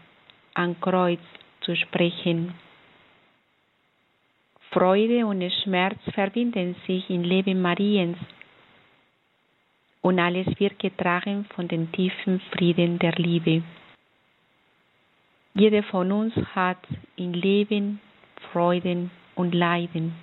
am 0.53 0.77
Kreuz 0.81 1.21
zu 1.61 1.73
sprechen. 1.77 2.53
Freude 4.71 5.25
und 5.25 5.49
Schmerz 5.63 5.99
verbinden 6.13 6.75
sich 6.85 7.09
im 7.09 7.23
Leben 7.23 7.61
Mariens 7.61 8.17
und 10.01 10.19
alles 10.19 10.47
wird 10.59 10.79
getragen 10.79 11.45
von 11.55 11.67
dem 11.67 11.91
tiefen 11.91 12.39
Frieden 12.51 12.99
der 12.99 13.13
Liebe. 13.13 13.63
Jeder 15.53 15.83
von 15.83 16.11
uns 16.11 16.33
hat 16.55 16.79
im 17.15 17.33
Leben 17.33 17.99
Freuden 18.51 19.11
und 19.35 19.53
Leiden. 19.53 20.15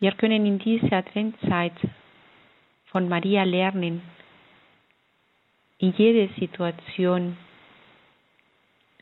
Wir 0.00 0.12
können 0.12 0.46
in 0.46 0.58
dieser 0.58 0.98
Adventzeit 0.98 1.74
von 2.86 3.08
Maria 3.08 3.44
lernen, 3.44 4.02
in 5.78 5.92
jeder 5.96 6.32
Situation 6.34 7.36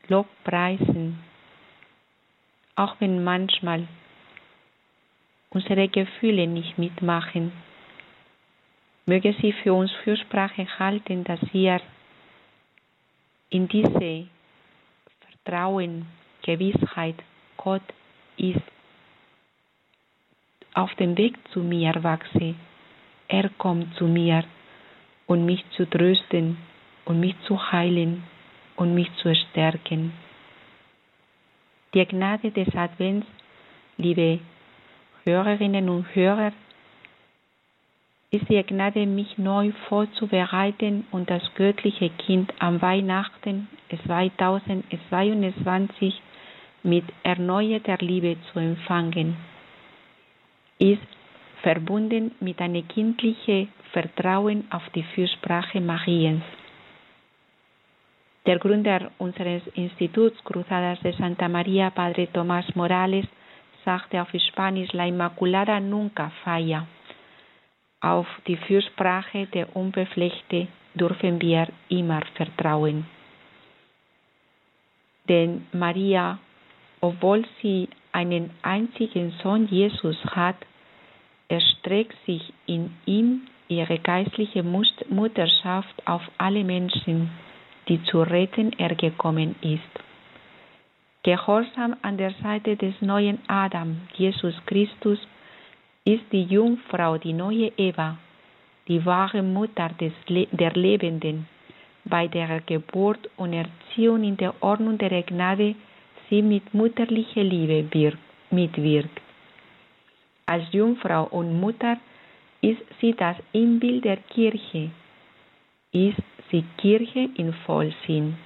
Lob 0.07 0.27
preisen, 0.43 1.19
auch 2.75 2.95
wenn 2.99 3.23
manchmal 3.23 3.87
unsere 5.51 5.87
Gefühle 5.87 6.47
nicht 6.47 6.77
mitmachen 6.77 7.51
Möge 9.05 9.33
sie 9.41 9.51
für 9.51 9.73
uns 9.73 9.91
Fürsprache 10.03 10.67
halten, 10.79 11.23
dass 11.23 11.39
wir 11.53 11.81
in 13.49 13.67
diese 13.67 14.27
Vertrauen, 15.19 16.05
Gewissheit, 16.43 17.15
Gott 17.57 17.81
ist 18.37 18.61
auf 20.73 20.93
dem 20.95 21.17
Weg 21.17 21.35
zu 21.51 21.59
mir 21.59 22.03
wachse. 22.03 22.55
Er 23.27 23.49
kommt 23.57 23.93
zu 23.95 24.05
mir, 24.05 24.43
um 25.27 25.45
mich 25.45 25.63
zu 25.71 25.89
trösten 25.89 26.57
und 27.05 27.19
mich 27.19 27.35
zu 27.45 27.71
heilen 27.71 28.23
und 28.75 28.95
mich 28.95 29.11
zu 29.17 29.33
stärken. 29.35 30.13
Die 31.93 32.05
Gnade 32.05 32.51
des 32.51 32.73
Advents, 32.75 33.27
liebe 33.97 34.39
Hörerinnen 35.25 35.89
und 35.89 36.15
Hörer, 36.15 36.53
ist 38.31 38.49
die 38.49 38.63
Gnade, 38.63 39.05
mich 39.05 39.37
neu 39.37 39.71
vorzubereiten 39.89 41.05
und 41.11 41.29
das 41.29 41.43
göttliche 41.55 42.09
Kind 42.11 42.53
am 42.59 42.81
Weihnachten 42.81 43.67
2022 44.05 46.21
mit 46.83 47.03
erneuerter 47.23 47.97
Liebe 47.99 48.37
zu 48.51 48.59
empfangen. 48.59 49.35
Ist 50.79 51.01
verbunden 51.61 52.31
mit 52.39 52.61
einem 52.61 52.87
kindlichen 52.87 53.67
Vertrauen 53.91 54.63
auf 54.71 54.87
die 54.95 55.03
Fürsprache 55.03 55.81
Mariens. 55.81 56.43
Der 58.45 58.59
Gründer 58.59 59.11
unseres 59.17 59.61
Instituts 59.75 60.41
Cruzadas 60.45 61.01
de 61.01 61.11
Santa 61.17 61.49
María, 61.49 61.91
Padre 61.91 62.29
Tomás 62.31 62.73
Morales, 62.75 63.25
sagte 63.83 64.21
auf 64.21 64.29
Spanisch, 64.47 64.93
la 64.93 65.05
Inmaculada 65.05 65.81
nunca 65.81 66.31
falla. 66.43 66.87
Auf 68.01 68.27
die 68.47 68.57
Fürsprache 68.57 69.45
der 69.47 69.75
Unbeflechte 69.75 70.67
dürfen 70.95 71.39
wir 71.39 71.67
immer 71.87 72.21
vertrauen. 72.35 73.05
Denn 75.29 75.67
Maria, 75.71 76.39
obwohl 76.99 77.45
sie 77.61 77.87
einen 78.11 78.49
einzigen 78.63 79.31
Sohn 79.43 79.67
Jesus 79.67 80.17
hat, 80.25 80.57
erstreckt 81.47 82.17
sich 82.25 82.51
in 82.65 82.91
ihm 83.05 83.47
ihre 83.67 83.99
geistliche 83.99 84.63
Mutterschaft 84.63 86.07
auf 86.07 86.23
alle 86.37 86.63
Menschen, 86.63 87.29
die 87.87 88.03
zu 88.03 88.21
retten 88.21 88.73
er 88.77 88.95
gekommen 88.95 89.55
ist. 89.61 90.03
Gehorsam 91.23 91.95
an 92.01 92.17
der 92.17 92.33
Seite 92.41 92.75
des 92.75 92.99
neuen 93.01 93.39
Adam, 93.47 94.01
Jesus 94.15 94.55
Christus, 94.65 95.19
ist 96.03 96.23
die 96.31 96.43
Jungfrau 96.43 97.17
die 97.17 97.33
neue 97.33 97.71
Eva, 97.77 98.17
die 98.87 99.05
wahre 99.05 99.43
Mutter 99.43 99.89
des 99.99 100.13
Le 100.27 100.47
der 100.51 100.73
Lebenden, 100.73 101.47
bei 102.05 102.27
der 102.27 102.61
Geburt 102.61 103.29
und 103.37 103.53
Erziehung 103.53 104.23
in 104.23 104.37
der 104.37 104.53
Ordnung 104.61 104.97
der 104.97 105.21
Gnade 105.23 105.75
sie 106.29 106.41
mit 106.41 106.73
mütterlicher 106.73 107.43
Liebe 107.43 108.17
mitwirkt. 108.49 109.21
Als 110.47 110.63
Jungfrau 110.71 111.25
und 111.25 111.59
Mutter 111.59 111.97
ist 112.61 112.81
sie 112.99 113.13
das 113.13 113.37
Inbild 113.51 114.03
der 114.05 114.17
Kirche, 114.17 114.89
ist 115.91 116.23
sie 116.49 116.63
Kirche 116.77 117.29
in 117.35 117.53
Vollsinn. 117.65 118.37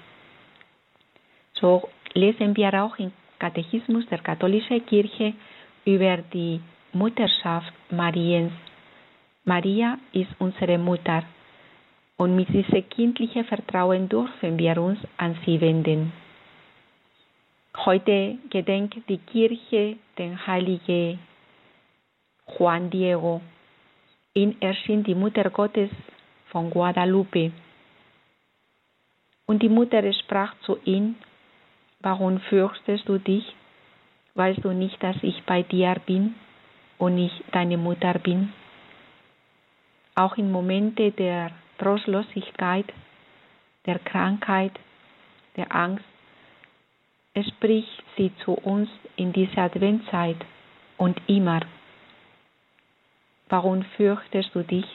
So 1.54 1.88
lesen 2.14 2.56
wir 2.58 2.74
auch 2.84 2.98
im 3.00 3.12
Katechismus 3.40 4.06
der 4.08 4.20
katholischen 4.20 4.86
Kirche 4.86 5.34
über 5.86 6.18
die 6.18 6.60
Mutterschaft 6.96 7.74
Mariens. 7.92 8.54
Maria 9.44 9.98
ist 10.14 10.30
unsere 10.40 10.78
Mutter 10.78 11.24
und 12.16 12.38
mit 12.38 12.48
diesem 12.48 12.88
kindlichen 12.88 13.44
Vertrauen 13.44 14.08
dürfen 14.08 14.58
wir 14.58 14.82
uns 14.82 15.00
an 15.18 15.38
sie 15.46 15.60
wenden. 15.60 16.14
Heute 17.76 18.38
gedenkt 18.50 18.96
die 19.10 19.18
Kirche 19.18 19.98
den 20.18 20.48
heiligen 20.48 21.20
Juan 22.48 22.90
Diego. 22.90 23.42
Ihn 24.34 24.56
erschien 24.62 25.04
die 25.04 25.16
Mutter 25.16 25.50
Gottes 25.50 25.90
von 26.46 26.70
Guadalupe. 26.70 27.52
Und 29.46 29.62
die 29.62 29.68
Mutter 29.68 30.02
sprach 30.14 30.58
zu 30.62 30.80
ihm, 30.86 31.16
warum 32.00 32.40
fürchtest 32.40 33.10
du 33.10 33.18
dich? 33.18 33.54
Weißt 34.36 34.64
du 34.64 34.72
nicht, 34.72 35.04
dass 35.04 35.18
ich 35.24 35.44
bei 35.44 35.62
dir 35.62 35.98
bin 36.06 36.36
und 37.06 37.20
ich 37.20 37.44
deine 37.52 37.78
Mutter 37.78 38.16
bin? 38.16 38.52
Auch 40.16 40.38
in 40.38 40.52
Momente 40.52 41.12
der 41.12 41.52
Trostlosigkeit, 41.78 42.92
der 43.86 44.00
Krankheit, 44.00 44.72
der 45.56 45.74
Angst, 45.76 46.06
spricht 47.48 48.04
sie 48.18 48.32
zu 48.44 48.54
uns 48.54 48.90
in 49.18 49.34
dieser 49.34 49.64
Adventzeit 49.64 50.38
und 50.98 51.22
immer. 51.28 51.60
Warum 53.50 53.84
fürchtest 53.98 54.56
du 54.56 54.64
dich? 54.64 54.88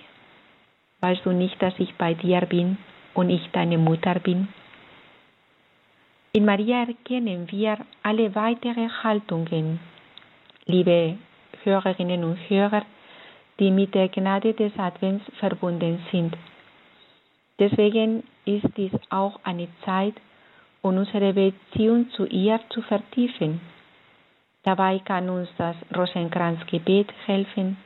Weißt 1.00 1.24
du 1.24 1.30
nicht, 1.30 1.62
dass 1.62 1.74
ich 1.78 1.94
bei 1.94 2.14
dir 2.14 2.40
bin 2.40 2.76
und 3.14 3.30
ich 3.30 3.48
deine 3.52 3.78
Mutter 3.78 4.18
bin? 4.18 4.48
In 6.32 6.44
Maria 6.44 6.80
erkennen 6.86 7.50
wir 7.50 7.78
alle 8.02 8.34
weitere 8.34 8.88
Haltungen, 8.88 9.78
liebe 10.66 11.18
Hörerinnen 11.64 12.24
und 12.24 12.38
Hörer, 12.48 12.82
die 13.58 13.70
mit 13.70 13.94
der 13.94 14.08
Gnade 14.08 14.54
des 14.54 14.72
Advents 14.78 15.24
verbunden 15.38 16.00
sind. 16.10 16.36
Deswegen 17.58 18.24
ist 18.46 18.66
dies 18.76 18.92
auch 19.10 19.38
eine 19.44 19.68
Zeit, 19.84 20.14
um 20.82 20.96
unsere 20.96 21.34
Beziehung 21.34 22.10
zu 22.10 22.26
ihr 22.26 22.58
zu 22.70 22.80
vertiefen. 22.82 23.60
Dabei 24.62 24.98
kann 25.00 25.28
uns 25.28 25.48
das 25.58 25.76
Rosenkranzgebet 25.94 27.12
helfen, 27.26 27.76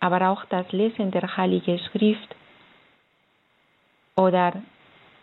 aber 0.00 0.28
auch 0.30 0.44
das 0.46 0.70
Lesen 0.72 1.10
der 1.10 1.36
Heiligen 1.36 1.78
Schrift 1.78 2.34
oder 4.16 4.62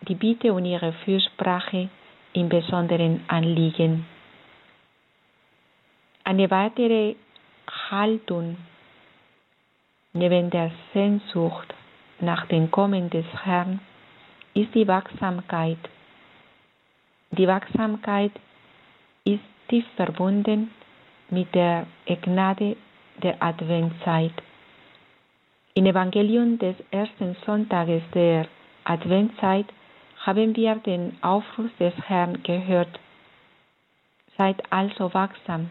die 0.02 0.14
Bitte 0.14 0.52
um 0.52 0.64
ihre 0.64 0.92
Fürsprache 1.04 1.88
in 2.32 2.48
besonderen 2.48 3.24
Anliegen. 3.28 4.06
Eine 6.24 6.50
weitere 6.50 7.14
Haltung 7.92 8.56
neben 10.14 10.48
der 10.48 10.70
Sehnsucht 10.94 11.74
nach 12.20 12.46
dem 12.46 12.70
Kommen 12.70 13.10
des 13.10 13.26
Herrn 13.44 13.80
ist 14.54 14.74
die 14.74 14.88
Wachsamkeit. 14.88 15.78
Die 17.32 17.46
Wachsamkeit 17.46 18.32
ist 19.24 19.44
tief 19.68 19.84
verbunden 19.96 20.70
mit 21.28 21.54
der 21.54 21.86
Gnade 22.06 22.76
der 23.22 23.42
Adventzeit. 23.42 24.32
Im 25.74 25.84
Evangelium 25.84 26.58
des 26.58 26.76
ersten 26.90 27.36
Sonntages 27.44 28.02
der 28.14 28.46
Adventzeit 28.84 29.66
haben 30.24 30.56
wir 30.56 30.76
den 30.76 31.16
Aufruf 31.22 31.70
des 31.78 31.94
Herrn 32.06 32.42
gehört. 32.42 32.98
Seid 34.38 34.62
also 34.72 35.12
wachsam. 35.12 35.68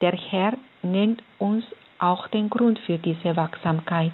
Der 0.00 0.12
Herr 0.12 0.52
nennt 0.86 1.22
uns 1.38 1.64
auch 1.98 2.28
den 2.28 2.48
Grund 2.50 2.78
für 2.80 2.98
diese 2.98 3.36
Wachsamkeit, 3.36 4.12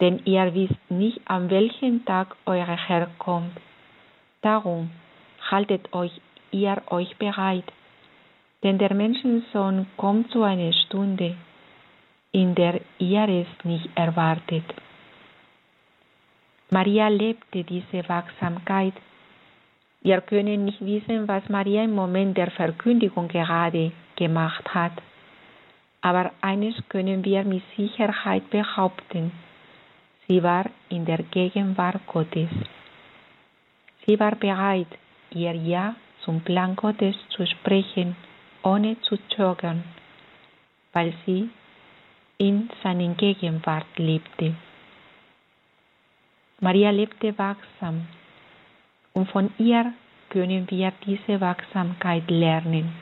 denn 0.00 0.20
ihr 0.24 0.54
wisst 0.54 0.90
nicht, 0.90 1.20
an 1.26 1.50
welchem 1.50 2.04
Tag 2.04 2.36
euer 2.46 2.66
Herr 2.66 3.08
kommt. 3.18 3.56
Darum 4.42 4.90
haltet 5.50 5.92
euch 5.92 6.12
ihr 6.50 6.80
euch 6.86 7.16
bereit, 7.16 7.64
denn 8.62 8.78
der 8.78 8.94
Menschensohn 8.94 9.86
kommt 9.96 10.30
zu 10.30 10.42
einer 10.42 10.72
Stunde, 10.72 11.36
in 12.32 12.54
der 12.54 12.80
ihr 12.98 13.28
es 13.28 13.64
nicht 13.64 13.88
erwartet. 13.94 14.64
Maria 16.70 17.08
lebte 17.08 17.62
diese 17.64 18.08
Wachsamkeit. 18.08 18.94
Wir 20.02 20.20
können 20.20 20.64
nicht 20.64 20.80
wissen, 20.84 21.28
was 21.28 21.48
Maria 21.48 21.84
im 21.84 21.94
Moment 21.94 22.36
der 22.36 22.50
Verkündigung 22.50 23.28
gerade 23.28 23.92
gemacht 24.16 24.74
hat. 24.74 24.92
Aber 26.04 26.32
eines 26.42 26.74
können 26.90 27.24
wir 27.24 27.44
mit 27.44 27.62
Sicherheit 27.78 28.50
behaupten. 28.50 29.32
Sie 30.28 30.42
war 30.42 30.66
in 30.90 31.06
der 31.06 31.22
Gegenwart 31.22 32.06
Gottes. 32.06 32.50
Sie 34.04 34.20
war 34.20 34.34
bereit, 34.34 34.98
ihr 35.30 35.54
Ja 35.54 35.96
zum 36.20 36.42
Plan 36.42 36.76
Gottes 36.76 37.16
zu 37.30 37.46
sprechen, 37.46 38.16
ohne 38.62 39.00
zu 39.00 39.16
zögern, 39.34 39.82
weil 40.92 41.14
sie 41.24 41.48
in 42.36 42.68
seiner 42.82 43.14
Gegenwart 43.14 43.86
lebte. 43.96 44.54
Maria 46.60 46.90
lebte 46.90 47.36
wachsam 47.38 48.06
und 49.14 49.30
von 49.30 49.50
ihr 49.56 49.94
können 50.28 50.70
wir 50.70 50.92
diese 51.06 51.40
Wachsamkeit 51.40 52.30
lernen. 52.30 52.92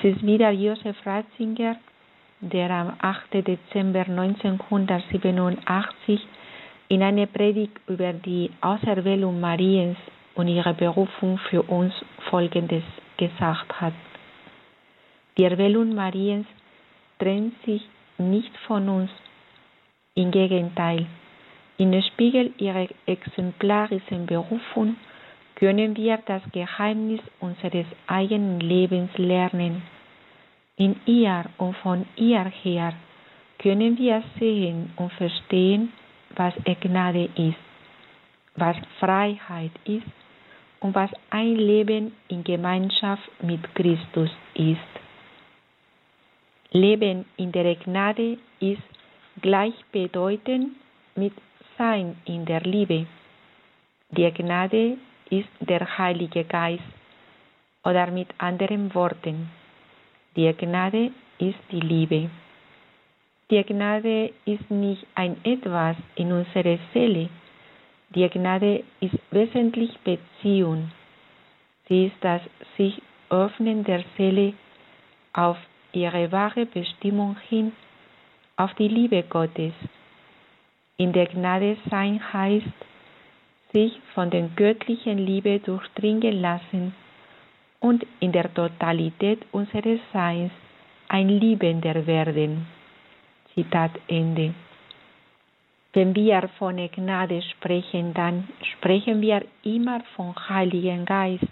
Es 0.00 0.04
ist 0.04 0.24
wieder 0.24 0.52
Josef 0.52 0.96
Ratzinger, 1.04 1.74
der 2.40 2.70
am 2.70 2.92
8. 3.00 3.44
Dezember 3.44 4.06
1987 4.06 6.20
in 6.88 7.02
einer 7.02 7.26
Predigt 7.26 7.76
über 7.88 8.12
die 8.12 8.48
Auserwählung 8.60 9.40
Mariens 9.40 9.96
und 10.36 10.46
ihre 10.46 10.72
Berufung 10.74 11.38
für 11.50 11.62
uns 11.62 11.92
Folgendes 12.30 12.84
gesagt 13.16 13.80
hat. 13.80 13.94
Die 15.36 15.42
Erwählung 15.42 15.96
Mariens 15.96 16.46
trennt 17.18 17.54
sich 17.64 17.82
nicht 18.18 18.56
von 18.68 18.88
uns, 18.88 19.10
im 20.14 20.30
Gegenteil, 20.30 21.06
im 21.76 22.00
Spiegel 22.02 22.52
ihrer 22.58 22.86
exemplarischen 23.06 24.26
Berufung 24.26 24.94
können 25.58 25.96
wir 25.96 26.18
das 26.24 26.42
Geheimnis 26.52 27.20
unseres 27.40 27.86
eigenen 28.06 28.60
Lebens 28.60 29.10
lernen. 29.18 29.82
In 30.76 30.94
ihr 31.04 31.46
und 31.58 31.76
von 31.78 32.06
ihr 32.14 32.44
her 32.44 32.92
können 33.58 33.98
wir 33.98 34.22
sehen 34.38 34.92
und 34.94 35.12
verstehen, 35.14 35.92
was 36.36 36.54
Gnade 36.80 37.28
ist, 37.34 37.58
was 38.54 38.76
Freiheit 39.00 39.72
ist 39.84 40.06
und 40.78 40.94
was 40.94 41.10
ein 41.30 41.56
Leben 41.56 42.12
in 42.28 42.44
Gemeinschaft 42.44 43.28
mit 43.42 43.74
Christus 43.74 44.30
ist. 44.54 44.92
Leben 46.70 47.24
in 47.36 47.50
der 47.50 47.74
Gnade 47.74 48.38
ist 48.60 48.82
gleichbedeutend 49.42 50.76
mit 51.16 51.32
sein 51.76 52.16
in 52.26 52.44
der 52.44 52.60
Liebe. 52.60 53.06
Die 54.10 54.30
Gnade 54.30 54.98
ist 55.30 55.48
der 55.60 55.98
Heilige 55.98 56.44
Geist 56.44 56.82
oder 57.84 58.10
mit 58.10 58.28
anderen 58.38 58.94
Worten, 58.94 59.50
die 60.36 60.52
Gnade 60.52 61.10
ist 61.38 61.58
die 61.70 61.80
Liebe. 61.80 62.30
Die 63.50 63.64
Gnade 63.64 64.32
ist 64.44 64.70
nicht 64.70 65.06
ein 65.14 65.36
etwas 65.42 65.96
in 66.16 66.32
unserer 66.32 66.78
Seele. 66.92 67.28
Die 68.14 68.28
Gnade 68.28 68.84
ist 69.00 69.18
wesentlich 69.30 69.98
Beziehung. 70.00 70.90
Sie 71.88 72.06
ist 72.06 72.16
das 72.20 72.42
sich 72.76 73.00
öffnen 73.30 73.84
der 73.84 74.04
Seele 74.16 74.52
auf 75.32 75.56
ihre 75.92 76.30
wahre 76.30 76.66
Bestimmung 76.66 77.36
hin, 77.48 77.72
auf 78.56 78.74
die 78.74 78.88
Liebe 78.88 79.22
Gottes. 79.22 79.72
In 80.98 81.12
der 81.12 81.26
Gnade 81.26 81.76
sein 81.90 82.20
heißt, 82.32 82.66
sich 83.72 84.00
von 84.14 84.30
der 84.30 84.48
göttlichen 84.56 85.18
Liebe 85.18 85.60
durchdringen 85.60 86.40
lassen 86.40 86.94
und 87.80 88.06
in 88.20 88.32
der 88.32 88.52
Totalität 88.52 89.44
unseres 89.52 90.00
Seins 90.12 90.52
ein 91.08 91.28
Liebender 91.28 92.06
werden. 92.06 92.66
Zitat 93.54 93.92
Ende. 94.08 94.54
Wenn 95.92 96.14
wir 96.14 96.48
von 96.58 96.76
Gnade 96.76 97.42
sprechen, 97.42 98.14
dann 98.14 98.48
sprechen 98.62 99.20
wir 99.20 99.44
immer 99.62 100.00
vom 100.14 100.34
Heiligen 100.48 101.04
Geist. 101.04 101.44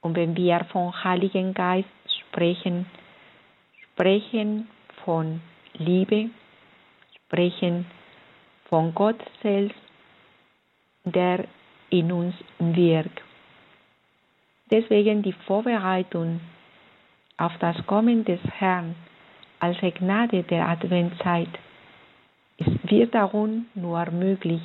Und 0.00 0.16
wenn 0.16 0.34
wir 0.36 0.64
vom 0.72 0.92
Heiligen 1.04 1.52
Geist 1.52 1.88
sprechen, 2.20 2.86
sprechen 3.92 4.68
von 5.04 5.40
Liebe, 5.74 6.30
sprechen 7.26 7.86
von 8.64 8.94
Gott 8.94 9.20
selbst, 9.42 9.89
der 11.04 11.44
in 11.90 12.12
uns 12.12 12.34
wirkt. 12.58 13.22
Deswegen 14.70 15.22
die 15.22 15.32
Vorbereitung 15.32 16.40
auf 17.36 17.52
das 17.58 17.76
Kommen 17.86 18.24
des 18.24 18.40
Herrn 18.58 18.94
als 19.58 19.78
Gnade 19.80 20.42
der 20.44 20.68
Adventzeit. 20.68 21.48
Es 22.58 22.66
wird 22.90 23.14
darum 23.14 23.66
nur 23.74 24.10
möglich, 24.10 24.60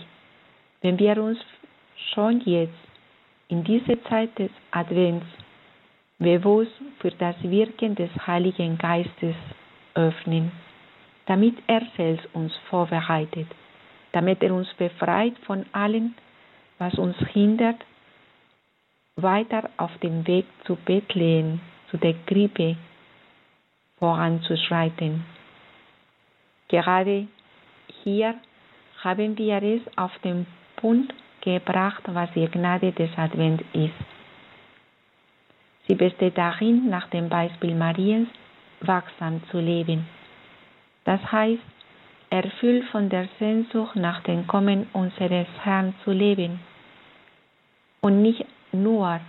wenn 0.81 0.99
wir 0.99 1.21
uns 1.21 1.39
schon 2.13 2.41
jetzt 2.41 2.73
in 3.47 3.63
dieser 3.63 4.01
Zeit 4.03 4.37
des 4.37 4.51
Advents 4.71 5.25
bewusst 6.19 6.71
für 6.99 7.11
das 7.11 7.35
Wirken 7.41 7.95
des 7.95 8.09
Heiligen 8.25 8.77
Geistes 8.77 9.35
öffnen, 9.95 10.51
damit 11.25 11.55
er 11.67 11.81
selbst 11.97 12.27
uns 12.33 12.53
vorbereitet, 12.69 13.47
damit 14.11 14.41
er 14.43 14.53
uns 14.53 14.71
befreit 14.75 15.37
von 15.45 15.65
allem, 15.71 16.13
was 16.77 16.93
uns 16.95 17.17
hindert, 17.33 17.77
weiter 19.15 19.69
auf 19.77 19.95
dem 19.99 20.27
Weg 20.27 20.45
zu 20.65 20.75
Bethlehem, 20.75 21.61
zu 21.89 21.97
der 21.97 22.13
Krippe 22.25 22.75
voranzuschreiten. 23.99 25.23
Gerade 26.67 27.27
hier 28.03 28.35
haben 29.03 29.37
wir 29.37 29.61
es 29.63 29.81
auf 29.97 30.11
den 30.23 30.45
Punkt 30.75 31.13
gebracht, 31.41 32.03
was 32.07 32.29
die 32.33 32.47
Gnade 32.47 32.91
des 32.91 33.09
Advents 33.17 33.63
ist. 33.73 33.93
Sie 35.87 35.95
besteht 35.95 36.37
darin, 36.37 36.89
nach 36.89 37.07
dem 37.09 37.29
Beispiel 37.29 37.75
Mariens 37.75 38.27
wachsam 38.81 39.41
zu 39.51 39.59
leben. 39.59 40.07
Das 41.03 41.21
heißt, 41.31 41.61
erfüllt 42.29 42.85
von 42.85 43.09
der 43.09 43.27
Sehnsucht 43.39 43.95
nach 43.95 44.21
dem 44.23 44.47
Kommen 44.47 44.87
unseres 44.93 45.47
Herrn 45.63 45.93
zu 46.03 46.11
leben 46.11 46.59
und 48.01 48.21
nicht 48.21 48.45
nur 48.71 49.19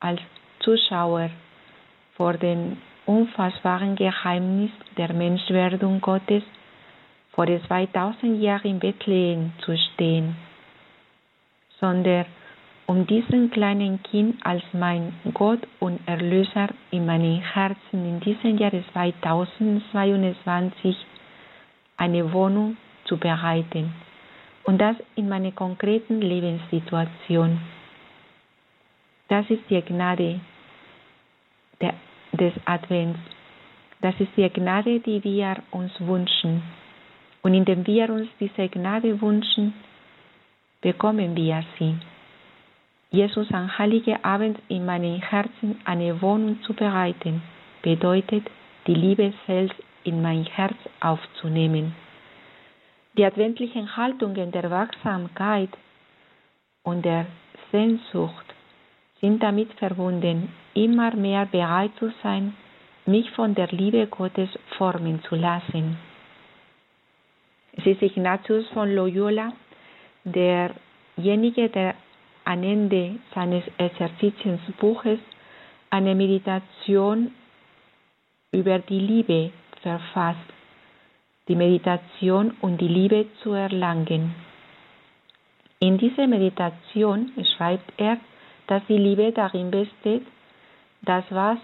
als 0.00 0.20
Zuschauer 0.60 1.30
vor 2.16 2.34
dem 2.34 2.78
unfassbaren 3.06 3.96
Geheimnis 3.96 4.70
der 4.96 5.12
Menschwerdung 5.12 6.00
Gottes 6.00 6.42
vor 7.32 7.46
2000 7.46 8.42
Jahren 8.42 8.70
in 8.70 8.78
Bethlehem 8.78 9.52
zu 9.64 9.76
stehen, 9.76 10.36
sondern 11.80 12.26
um 12.86 13.06
diesen 13.06 13.50
kleinen 13.50 14.02
Kind 14.04 14.36
als 14.44 14.62
mein 14.72 15.12
Gott 15.34 15.60
und 15.80 16.00
Erlöser 16.06 16.68
in 16.90 17.04
meinem 17.04 17.40
Herzen 17.40 18.08
in 18.08 18.20
diesem 18.20 18.56
Jahr 18.58 18.72
2022 18.92 20.96
eine 21.96 22.32
Wohnung 22.32 22.76
zu 23.04 23.16
bereiten 23.16 23.92
und 24.64 24.78
das 24.78 24.96
in 25.14 25.28
meiner 25.28 25.52
konkreten 25.52 26.20
Lebenssituation. 26.20 27.60
Das 29.28 29.48
ist 29.50 29.62
die 29.70 29.80
Gnade 29.82 30.40
der, 31.80 31.94
des 32.32 32.52
Advents. 32.64 33.18
Das 34.00 34.14
ist 34.20 34.30
die 34.36 34.48
Gnade, 34.50 35.00
die 35.00 35.22
wir 35.24 35.56
uns 35.70 35.92
wünschen. 36.00 36.62
Und 37.42 37.54
indem 37.54 37.86
wir 37.86 38.10
uns 38.10 38.28
diese 38.40 38.68
Gnade 38.68 39.20
wünschen, 39.20 39.72
bekommen 40.80 41.36
wir 41.36 41.64
sie. 41.78 41.96
Jesus 43.10 43.50
am 43.52 43.78
Heiligen 43.78 44.22
Abend 44.24 44.58
in 44.68 44.84
meinem 44.84 45.20
Herzen 45.20 45.80
eine 45.84 46.20
Wohnung 46.20 46.60
zu 46.62 46.74
bereiten, 46.74 47.42
bedeutet, 47.82 48.44
die 48.86 48.94
Liebe 48.94 49.32
selbst 49.46 49.76
in 50.06 50.22
mein 50.22 50.44
Herz 50.44 50.76
aufzunehmen. 51.00 51.94
Die 53.16 53.24
adventlichen 53.24 53.96
Haltungen 53.96 54.52
der 54.52 54.70
Wachsamkeit 54.70 55.70
und 56.82 57.04
der 57.04 57.26
Sehnsucht 57.72 58.44
sind 59.20 59.42
damit 59.42 59.72
verbunden, 59.74 60.52
immer 60.74 61.14
mehr 61.16 61.46
bereit 61.46 61.92
zu 61.98 62.12
sein, 62.22 62.54
mich 63.06 63.30
von 63.30 63.54
der 63.54 63.68
Liebe 63.68 64.06
Gottes 64.06 64.50
formen 64.76 65.22
zu 65.24 65.34
lassen. 65.34 65.96
Es 67.72 67.86
ist 67.86 68.02
Ignatius 68.02 68.66
von 68.68 68.94
Loyola, 68.94 69.52
derjenige, 70.24 71.68
der 71.68 71.94
am 72.44 72.62
Ende 72.62 73.16
seines 73.34 73.64
Exerzitiensbuches 73.78 75.18
eine 75.90 76.14
Meditation 76.14 77.32
über 78.52 78.78
die 78.78 79.00
Liebe 79.00 79.50
verfasst, 79.86 80.48
die 81.46 81.54
Meditation 81.54 82.54
um 82.60 82.76
die 82.76 82.88
Liebe 82.88 83.26
zu 83.40 83.52
erlangen. 83.52 84.34
In 85.78 85.96
dieser 85.96 86.26
Meditation 86.26 87.30
schreibt 87.56 87.92
er, 87.96 88.16
dass 88.66 88.82
die 88.88 88.98
Liebe 88.98 89.30
darin 89.30 89.70
besteht, 89.70 90.26
das 91.02 91.24
was, 91.30 91.58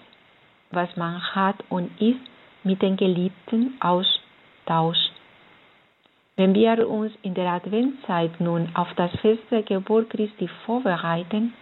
was 0.70 0.96
man 0.96 1.20
hat 1.34 1.56
und 1.68 2.00
ist, 2.00 2.24
mit 2.62 2.80
den 2.80 2.96
Geliebten 2.96 3.74
austauscht. 3.80 5.12
Wenn 6.36 6.54
wir 6.54 6.88
uns 6.88 7.12
in 7.22 7.34
der 7.34 7.50
Adventszeit 7.50 8.40
nun 8.40 8.68
auf 8.74 8.88
das 8.94 9.10
Fest 9.20 9.42
der 9.50 9.64
Geburt 9.64 10.10
Christi 10.10 10.48
vorbereiten, 10.64 11.54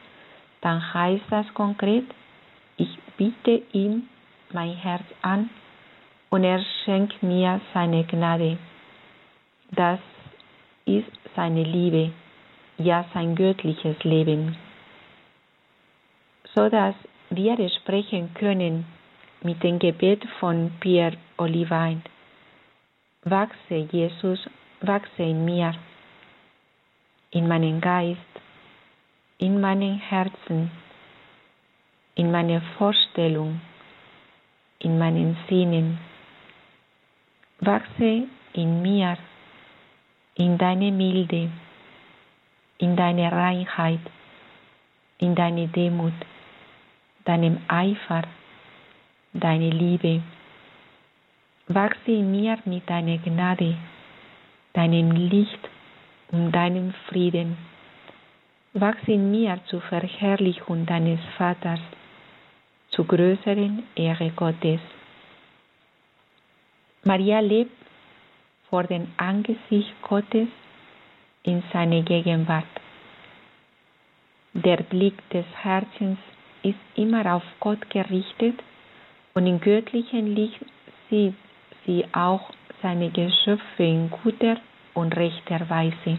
dann 0.61 0.93
heißt 0.93 1.25
das 1.31 1.47
konkret, 1.55 2.05
ich 2.77 2.99
biete 3.17 3.63
ihm 3.73 4.09
mein 4.53 4.75
Herz 4.75 5.05
an 5.23 5.49
und 6.31 6.45
er 6.45 6.65
schenkt 6.85 7.23
mir 7.23 7.61
seine 7.75 8.05
Gnade. 8.05 8.59
Das 9.71 10.01
ist 10.87 11.13
seine 11.37 11.63
Liebe, 11.63 12.13
ja 12.79 13.05
sein 13.13 13.35
göttliches 13.35 14.03
Leben 14.03 14.57
so 16.55 16.69
dass 16.69 16.95
wir 17.31 17.57
sprechen 17.71 18.35
können 18.35 18.85
mit 19.43 19.63
dem 19.63 19.79
Gebet 19.79 20.23
von 20.39 20.73
Pierre 20.81 21.17
Olivain. 21.39 22.03
Wachse, 23.23 23.89
Jesus, 23.93 24.39
wachse 24.81 25.23
in 25.23 25.45
mir, 25.45 25.75
in 27.31 27.47
meinem 27.47 27.81
Geist, 27.81 28.21
in 29.39 29.61
meinem 29.61 29.99
Herzen, 29.99 30.71
in 32.17 32.31
meiner 32.31 32.61
Vorstellung, 32.79 33.61
in 34.81 34.99
meinen 34.99 35.37
Sinnen. 35.49 35.99
Wachse 37.61 38.29
in 38.55 38.83
mir, 38.83 39.17
in 40.35 40.59
deine 40.59 40.91
Milde, 40.91 41.51
in 42.79 42.97
deine 42.97 43.31
Reinheit, 43.31 44.01
in 45.19 45.35
deine 45.35 45.69
Demut 45.69 46.15
deinem 47.25 47.59
Eifer, 47.69 48.23
deine 49.33 49.71
Liebe. 49.71 50.23
Wachse 51.69 52.11
in 52.11 52.33
mir 52.33 52.59
mit 52.65 52.89
deiner 52.89 53.19
Gnade, 53.19 53.77
deinem 54.73 55.13
Licht 55.13 55.69
und 56.33 56.51
deinem 56.53 56.93
Frieden. 57.07 57.57
Wachse 58.73 59.13
in 59.13 59.31
mir 59.31 59.61
zur 59.67 59.81
Verherrlichung 59.83 60.87
deines 60.87 61.21
Vaters, 61.37 61.81
zur 62.91 63.07
größeren 63.07 63.85
Ehre 63.95 64.31
Gottes. 64.31 64.81
Maria 67.11 67.41
lebt 67.41 67.77
vor 68.69 68.85
dem 68.85 69.09
Angesicht 69.17 69.93
Gottes 70.01 70.47
in 71.43 71.61
seiner 71.73 72.03
Gegenwart. 72.03 72.75
Der 74.53 74.77
Blick 74.77 75.17
des 75.31 75.45
Herzens 75.61 76.21
ist 76.63 76.79
immer 76.95 77.35
auf 77.35 77.43
Gott 77.59 77.91
gerichtet 77.91 78.63
und 79.35 79.49
im 79.49 79.59
göttlichen 79.61 80.37
Licht 80.37 80.61
sieht 81.09 81.35
sie 81.85 82.05
auch 82.13 82.53
seine 82.81 83.11
Geschöpfe 83.11 83.83
in 83.83 84.09
guter 84.09 84.59
und 84.95 85.17
rechter 85.17 85.69
Weise. 85.69 86.17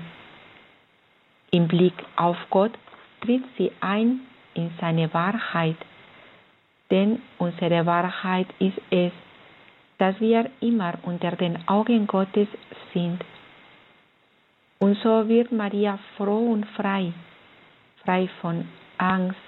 Im 1.51 1.69
Blick 1.69 2.03
auf 2.17 2.37
Gott 2.49 2.73
tritt 3.21 3.45
sie 3.57 3.71
ein 3.79 4.19
in 4.55 4.69
seine 4.81 5.13
Wahrheit, 5.13 5.77
denn 6.89 7.21
unsere 7.37 7.85
Wahrheit 7.85 8.47
ist 8.59 8.81
es, 8.89 9.13
dass 10.01 10.19
wir 10.19 10.49
immer 10.61 10.95
unter 11.03 11.33
den 11.35 11.59
Augen 11.67 12.07
Gottes 12.07 12.47
sind. 12.91 13.23
Und 14.79 14.97
so 15.03 15.29
wird 15.29 15.51
Maria 15.51 15.99
froh 16.17 16.53
und 16.53 16.65
frei, 16.69 17.13
frei 18.03 18.27
von 18.41 18.67
Angst, 18.97 19.45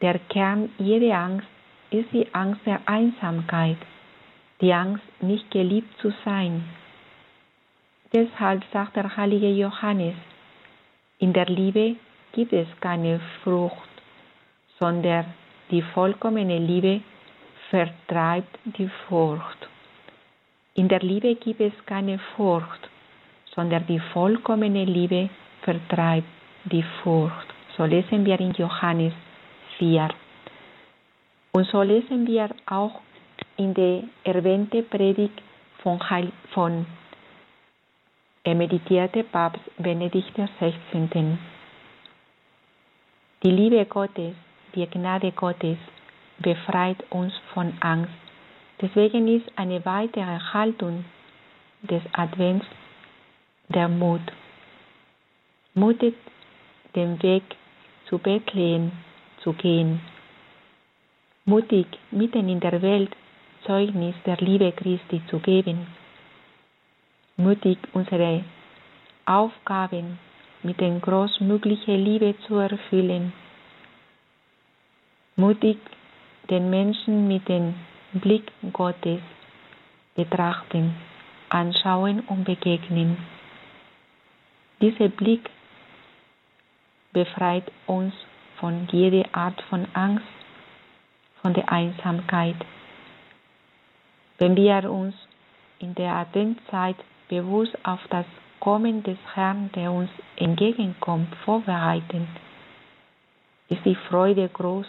der 0.00 0.18
Kern 0.30 0.70
jeder 0.78 1.18
Angst 1.18 1.46
ist 1.90 2.10
die 2.10 2.26
Angst 2.32 2.62
der 2.64 2.80
Einsamkeit, 2.86 3.76
die 4.62 4.72
Angst, 4.72 5.04
nicht 5.20 5.50
geliebt 5.50 5.92
zu 6.00 6.10
sein. 6.24 6.64
Deshalb 8.14 8.64
sagt 8.72 8.96
der 8.96 9.14
heilige 9.14 9.50
Johannes, 9.50 10.14
in 11.18 11.34
der 11.34 11.46
Liebe 11.46 11.96
gibt 12.32 12.54
es 12.54 12.68
keine 12.80 13.20
Frucht, 13.42 13.90
sondern 14.78 15.26
die 15.70 15.82
vollkommene 15.82 16.58
Liebe 16.58 17.02
vertreibt 17.70 18.58
die 18.64 18.88
Furcht. 19.06 19.68
In 20.74 20.88
der 20.88 21.00
Liebe 21.00 21.34
gibt 21.34 21.60
es 21.60 21.72
keine 21.86 22.18
Furcht, 22.36 22.88
sondern 23.54 23.86
die 23.86 24.00
vollkommene 24.12 24.84
Liebe 24.84 25.28
vertreibt 25.62 26.28
die 26.64 26.84
Furcht. 27.02 27.48
So 27.76 27.84
lesen 27.84 28.24
wir 28.24 28.38
in 28.40 28.52
Johannes 28.52 29.12
4. 29.78 30.08
Und 31.52 31.66
so 31.66 31.82
lesen 31.82 32.26
wir 32.26 32.50
auch 32.66 33.00
in 33.56 33.74
der 33.74 34.04
erwähnten 34.24 34.88
Predigt 34.88 35.42
von, 35.82 35.98
Heil, 36.08 36.32
von 36.52 36.86
meditierte 38.46 39.24
Papst 39.24 39.62
Benedikt 39.76 40.34
XVI. 40.34 41.38
Die 43.42 43.50
Liebe 43.50 43.84
Gottes, 43.86 44.34
die 44.74 44.86
Gnade 44.86 45.32
Gottes 45.32 45.78
befreit 46.38 47.04
uns 47.10 47.32
von 47.52 47.72
Angst. 47.80 48.12
Deswegen 48.80 49.26
ist 49.28 49.50
eine 49.56 49.84
weitere 49.84 50.38
Haltung 50.52 51.04
des 51.82 52.02
Advents 52.12 52.66
der 53.68 53.88
Mut. 53.88 54.20
Mutet 55.74 56.14
den 56.94 57.22
Weg 57.22 57.42
zu 58.08 58.18
Bethlehem 58.18 58.92
zu 59.42 59.52
gehen. 59.52 60.00
Mutig 61.44 61.86
mitten 62.10 62.48
in 62.48 62.60
der 62.60 62.80
Welt 62.82 63.14
Zeugnis 63.64 64.14
der 64.24 64.36
Liebe 64.36 64.72
Christi 64.72 65.20
zu 65.28 65.38
geben. 65.40 65.86
Mutig 67.36 67.78
unsere 67.92 68.44
Aufgaben 69.26 70.18
mit 70.62 70.80
der 70.80 70.98
großmöglichen 70.98 72.04
Liebe 72.04 72.34
zu 72.46 72.56
erfüllen. 72.56 73.32
Mutig 75.36 75.78
den 76.50 76.70
Menschen 76.70 77.28
mit 77.28 77.48
dem 77.48 77.74
Blick 78.12 78.50
Gottes 78.72 79.20
betrachten, 80.14 80.94
anschauen 81.50 82.20
und 82.20 82.44
begegnen. 82.44 83.18
Dieser 84.80 85.08
Blick 85.08 85.50
befreit 87.12 87.70
uns 87.86 88.14
von 88.58 88.88
jeder 88.90 89.28
Art 89.32 89.60
von 89.68 89.86
Angst, 89.92 90.24
von 91.42 91.52
der 91.54 91.70
Einsamkeit. 91.70 92.56
Wenn 94.38 94.56
wir 94.56 94.90
uns 94.90 95.14
in 95.78 95.94
der 95.94 96.12
Adventzeit 96.12 96.96
bewusst 97.28 97.76
auf 97.84 98.00
das 98.10 98.26
Kommen 98.60 99.02
des 99.02 99.18
Herrn, 99.34 99.70
der 99.74 99.92
uns 99.92 100.10
entgegenkommt, 100.36 101.34
vorbereiten, 101.44 102.26
ist 103.68 103.84
die 103.84 103.94
Freude 103.94 104.48
groß 104.48 104.86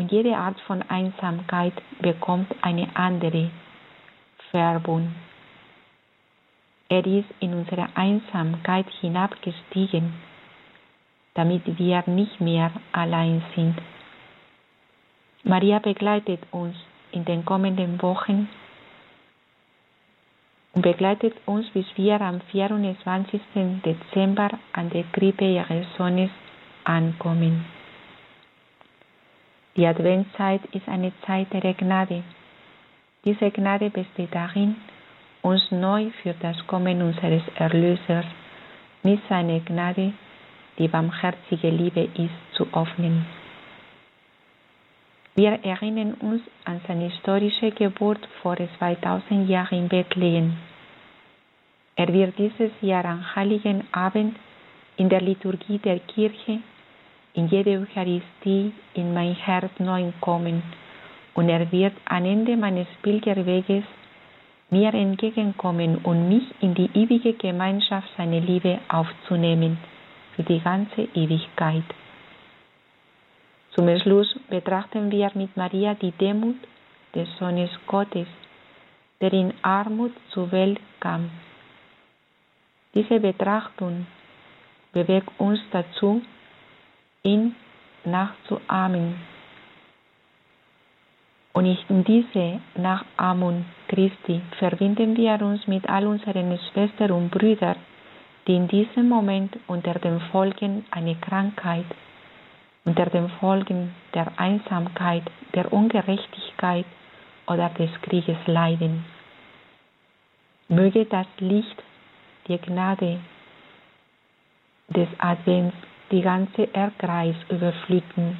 und 0.00 0.10
jede 0.10 0.34
Art 0.34 0.58
von 0.62 0.80
Einsamkeit 0.88 1.74
bekommt 2.00 2.50
eine 2.62 2.88
andere 2.96 3.50
Färbung. 4.50 5.14
Er 6.88 7.06
ist 7.06 7.28
in 7.40 7.52
unsere 7.52 7.86
Einsamkeit 7.94 8.86
hinabgestiegen, 9.02 10.14
damit 11.34 11.78
wir 11.78 12.02
nicht 12.06 12.40
mehr 12.40 12.72
allein 12.92 13.42
sind. 13.54 13.76
Maria 15.44 15.78
begleitet 15.80 16.40
uns 16.50 16.76
in 17.12 17.26
den 17.26 17.44
kommenden 17.44 18.00
Wochen 18.00 18.48
und 20.72 20.80
begleitet 20.80 21.34
uns, 21.44 21.68
bis 21.74 21.86
wir 21.96 22.18
am 22.22 22.40
24. 22.52 23.38
Dezember 23.84 24.48
an 24.72 24.88
der 24.88 25.04
Krippe 25.12 25.44
ihres 25.44 25.86
Sohnes 25.98 26.30
ankommen. 26.84 27.79
Die 29.76 29.86
Adventszeit 29.86 30.62
ist 30.72 30.88
eine 30.88 31.12
Zeit 31.26 31.52
der 31.52 31.74
Gnade. 31.74 32.22
Diese 33.24 33.50
Gnade 33.50 33.90
besteht 33.90 34.34
darin, 34.34 34.76
uns 35.42 35.70
neu 35.70 36.10
für 36.22 36.34
das 36.40 36.66
Kommen 36.66 37.02
unseres 37.02 37.42
Erlösers 37.54 38.26
mit 39.02 39.20
seiner 39.28 39.60
Gnade, 39.60 40.12
die 40.78 40.88
barmherzige 40.88 41.70
Liebe 41.70 42.08
ist, 42.14 42.56
zu 42.56 42.66
öffnen. 42.72 43.26
Wir 45.36 45.52
erinnern 45.64 46.14
uns 46.14 46.42
an 46.64 46.80
seine 46.86 47.04
historische 47.04 47.70
Geburt 47.70 48.26
vor 48.42 48.56
2000 48.78 49.48
Jahren 49.48 49.78
in 49.78 49.88
Bethlehem. 49.88 50.56
Er 51.96 52.12
wird 52.12 52.38
dieses 52.38 52.72
Jahr 52.80 53.04
am 53.04 53.34
Heiligen 53.36 53.84
Abend 53.92 54.36
in 54.96 55.08
der 55.08 55.20
Liturgie 55.20 55.78
der 55.78 56.00
Kirche 56.00 56.58
in 57.34 57.48
jede 57.48 57.78
Eucharistie 57.78 58.72
in 58.94 59.14
mein 59.14 59.34
Herz 59.34 59.70
neu 59.78 60.12
kommen 60.20 60.62
und 61.34 61.48
er 61.48 61.70
wird 61.70 61.94
am 62.04 62.24
Ende 62.24 62.56
meines 62.56 62.88
Pilgerweges 63.02 63.84
mir 64.70 64.94
entgegenkommen 64.94 65.98
und 65.98 66.28
mich 66.28 66.44
in 66.60 66.74
die 66.74 66.90
ewige 66.94 67.34
Gemeinschaft 67.34 68.08
seiner 68.16 68.40
Liebe 68.40 68.78
aufzunehmen 68.88 69.78
für 70.34 70.42
die 70.44 70.60
ganze 70.60 71.02
Ewigkeit. 71.14 71.84
Zum 73.72 73.88
Schluss 74.00 74.38
betrachten 74.48 75.10
wir 75.10 75.30
mit 75.34 75.56
Maria 75.56 75.94
die 75.94 76.12
Demut 76.12 76.56
des 77.14 77.28
Sohnes 77.38 77.70
Gottes, 77.86 78.26
der 79.20 79.32
in 79.32 79.54
Armut 79.62 80.12
zur 80.30 80.50
Welt 80.52 80.80
kam. 81.00 81.30
Diese 82.94 83.20
Betrachtung 83.20 84.06
bewegt 84.92 85.30
uns 85.38 85.60
dazu, 85.70 86.22
ihn 87.22 87.54
nachzuahmen. 88.04 89.16
Und 91.52 91.66
in 91.88 92.04
diese 92.04 92.60
Nachahmung 92.76 93.64
Christi 93.88 94.40
verbinden 94.58 95.16
wir 95.16 95.42
uns 95.42 95.66
mit 95.66 95.88
all 95.88 96.06
unseren 96.06 96.58
Schwestern 96.72 97.10
und 97.10 97.30
Brüdern, 97.30 97.76
die 98.46 98.54
in 98.54 98.68
diesem 98.68 99.08
Moment 99.08 99.58
unter 99.66 99.94
den 99.94 100.20
Folgen 100.32 100.84
einer 100.90 101.16
Krankheit, 101.16 101.86
unter 102.84 103.06
den 103.06 103.28
Folgen 103.40 103.94
der 104.14 104.32
Einsamkeit, 104.38 105.24
der 105.54 105.72
Ungerechtigkeit 105.72 106.86
oder 107.46 107.68
des 107.70 107.90
Krieges 108.02 108.38
leiden. 108.46 109.04
Möge 110.68 111.04
das 111.04 111.26
Licht, 111.38 111.82
die 112.46 112.58
Gnade 112.58 113.18
des 114.88 115.08
Advents 115.18 115.76
die 116.10 116.22
ganze 116.22 116.62
Erdkreis 116.72 117.36
überfluten. 117.48 118.36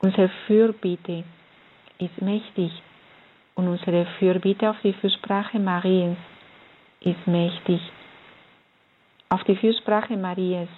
Unsere 0.00 0.28
Fürbitte 0.46 1.24
ist 1.98 2.22
mächtig 2.22 2.70
und 3.54 3.68
unsere 3.68 4.06
Fürbitte 4.18 4.70
auf 4.70 4.76
die 4.82 4.92
Fürsprache 4.92 5.58
Mariens 5.58 6.18
ist 7.00 7.26
mächtig. 7.26 7.80
Auf 9.30 9.42
die 9.44 9.56
Fürsprache 9.56 10.16
Marias, 10.16 10.68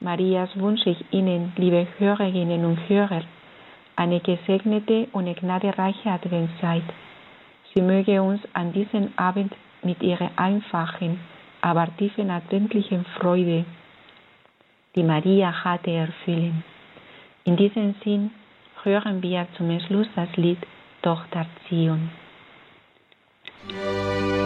Marias 0.00 0.50
wünsche 0.56 0.90
ich 0.90 1.04
Ihnen, 1.12 1.52
liebe 1.56 1.86
Hörerinnen 1.98 2.64
und 2.64 2.88
Hörer, 2.88 3.22
eine 3.96 4.20
gesegnete 4.20 5.08
und 5.12 5.34
gnadereiche 5.36 6.10
Adventszeit. 6.10 6.84
Sie 7.74 7.82
möge 7.82 8.22
uns 8.22 8.40
an 8.52 8.72
diesem 8.72 9.12
Abend 9.16 9.54
mit 9.82 10.02
ihrer 10.02 10.30
einfachen, 10.36 11.20
aber 11.60 11.88
tiefen 11.96 12.30
adventlichen 12.30 13.04
Freude 13.18 13.64
die 14.94 15.02
Maria 15.02 15.64
hatte 15.64 15.90
erfüllen. 15.90 16.64
In 17.44 17.56
diesem 17.56 17.94
Sinn 18.04 18.30
hören 18.82 19.22
wir 19.22 19.46
zum 19.56 19.78
Schluss 19.80 20.08
das 20.14 20.34
Lied 20.36 20.58
Tochter 21.02 21.46
Zion. 21.68 22.10
Musik 23.66 24.40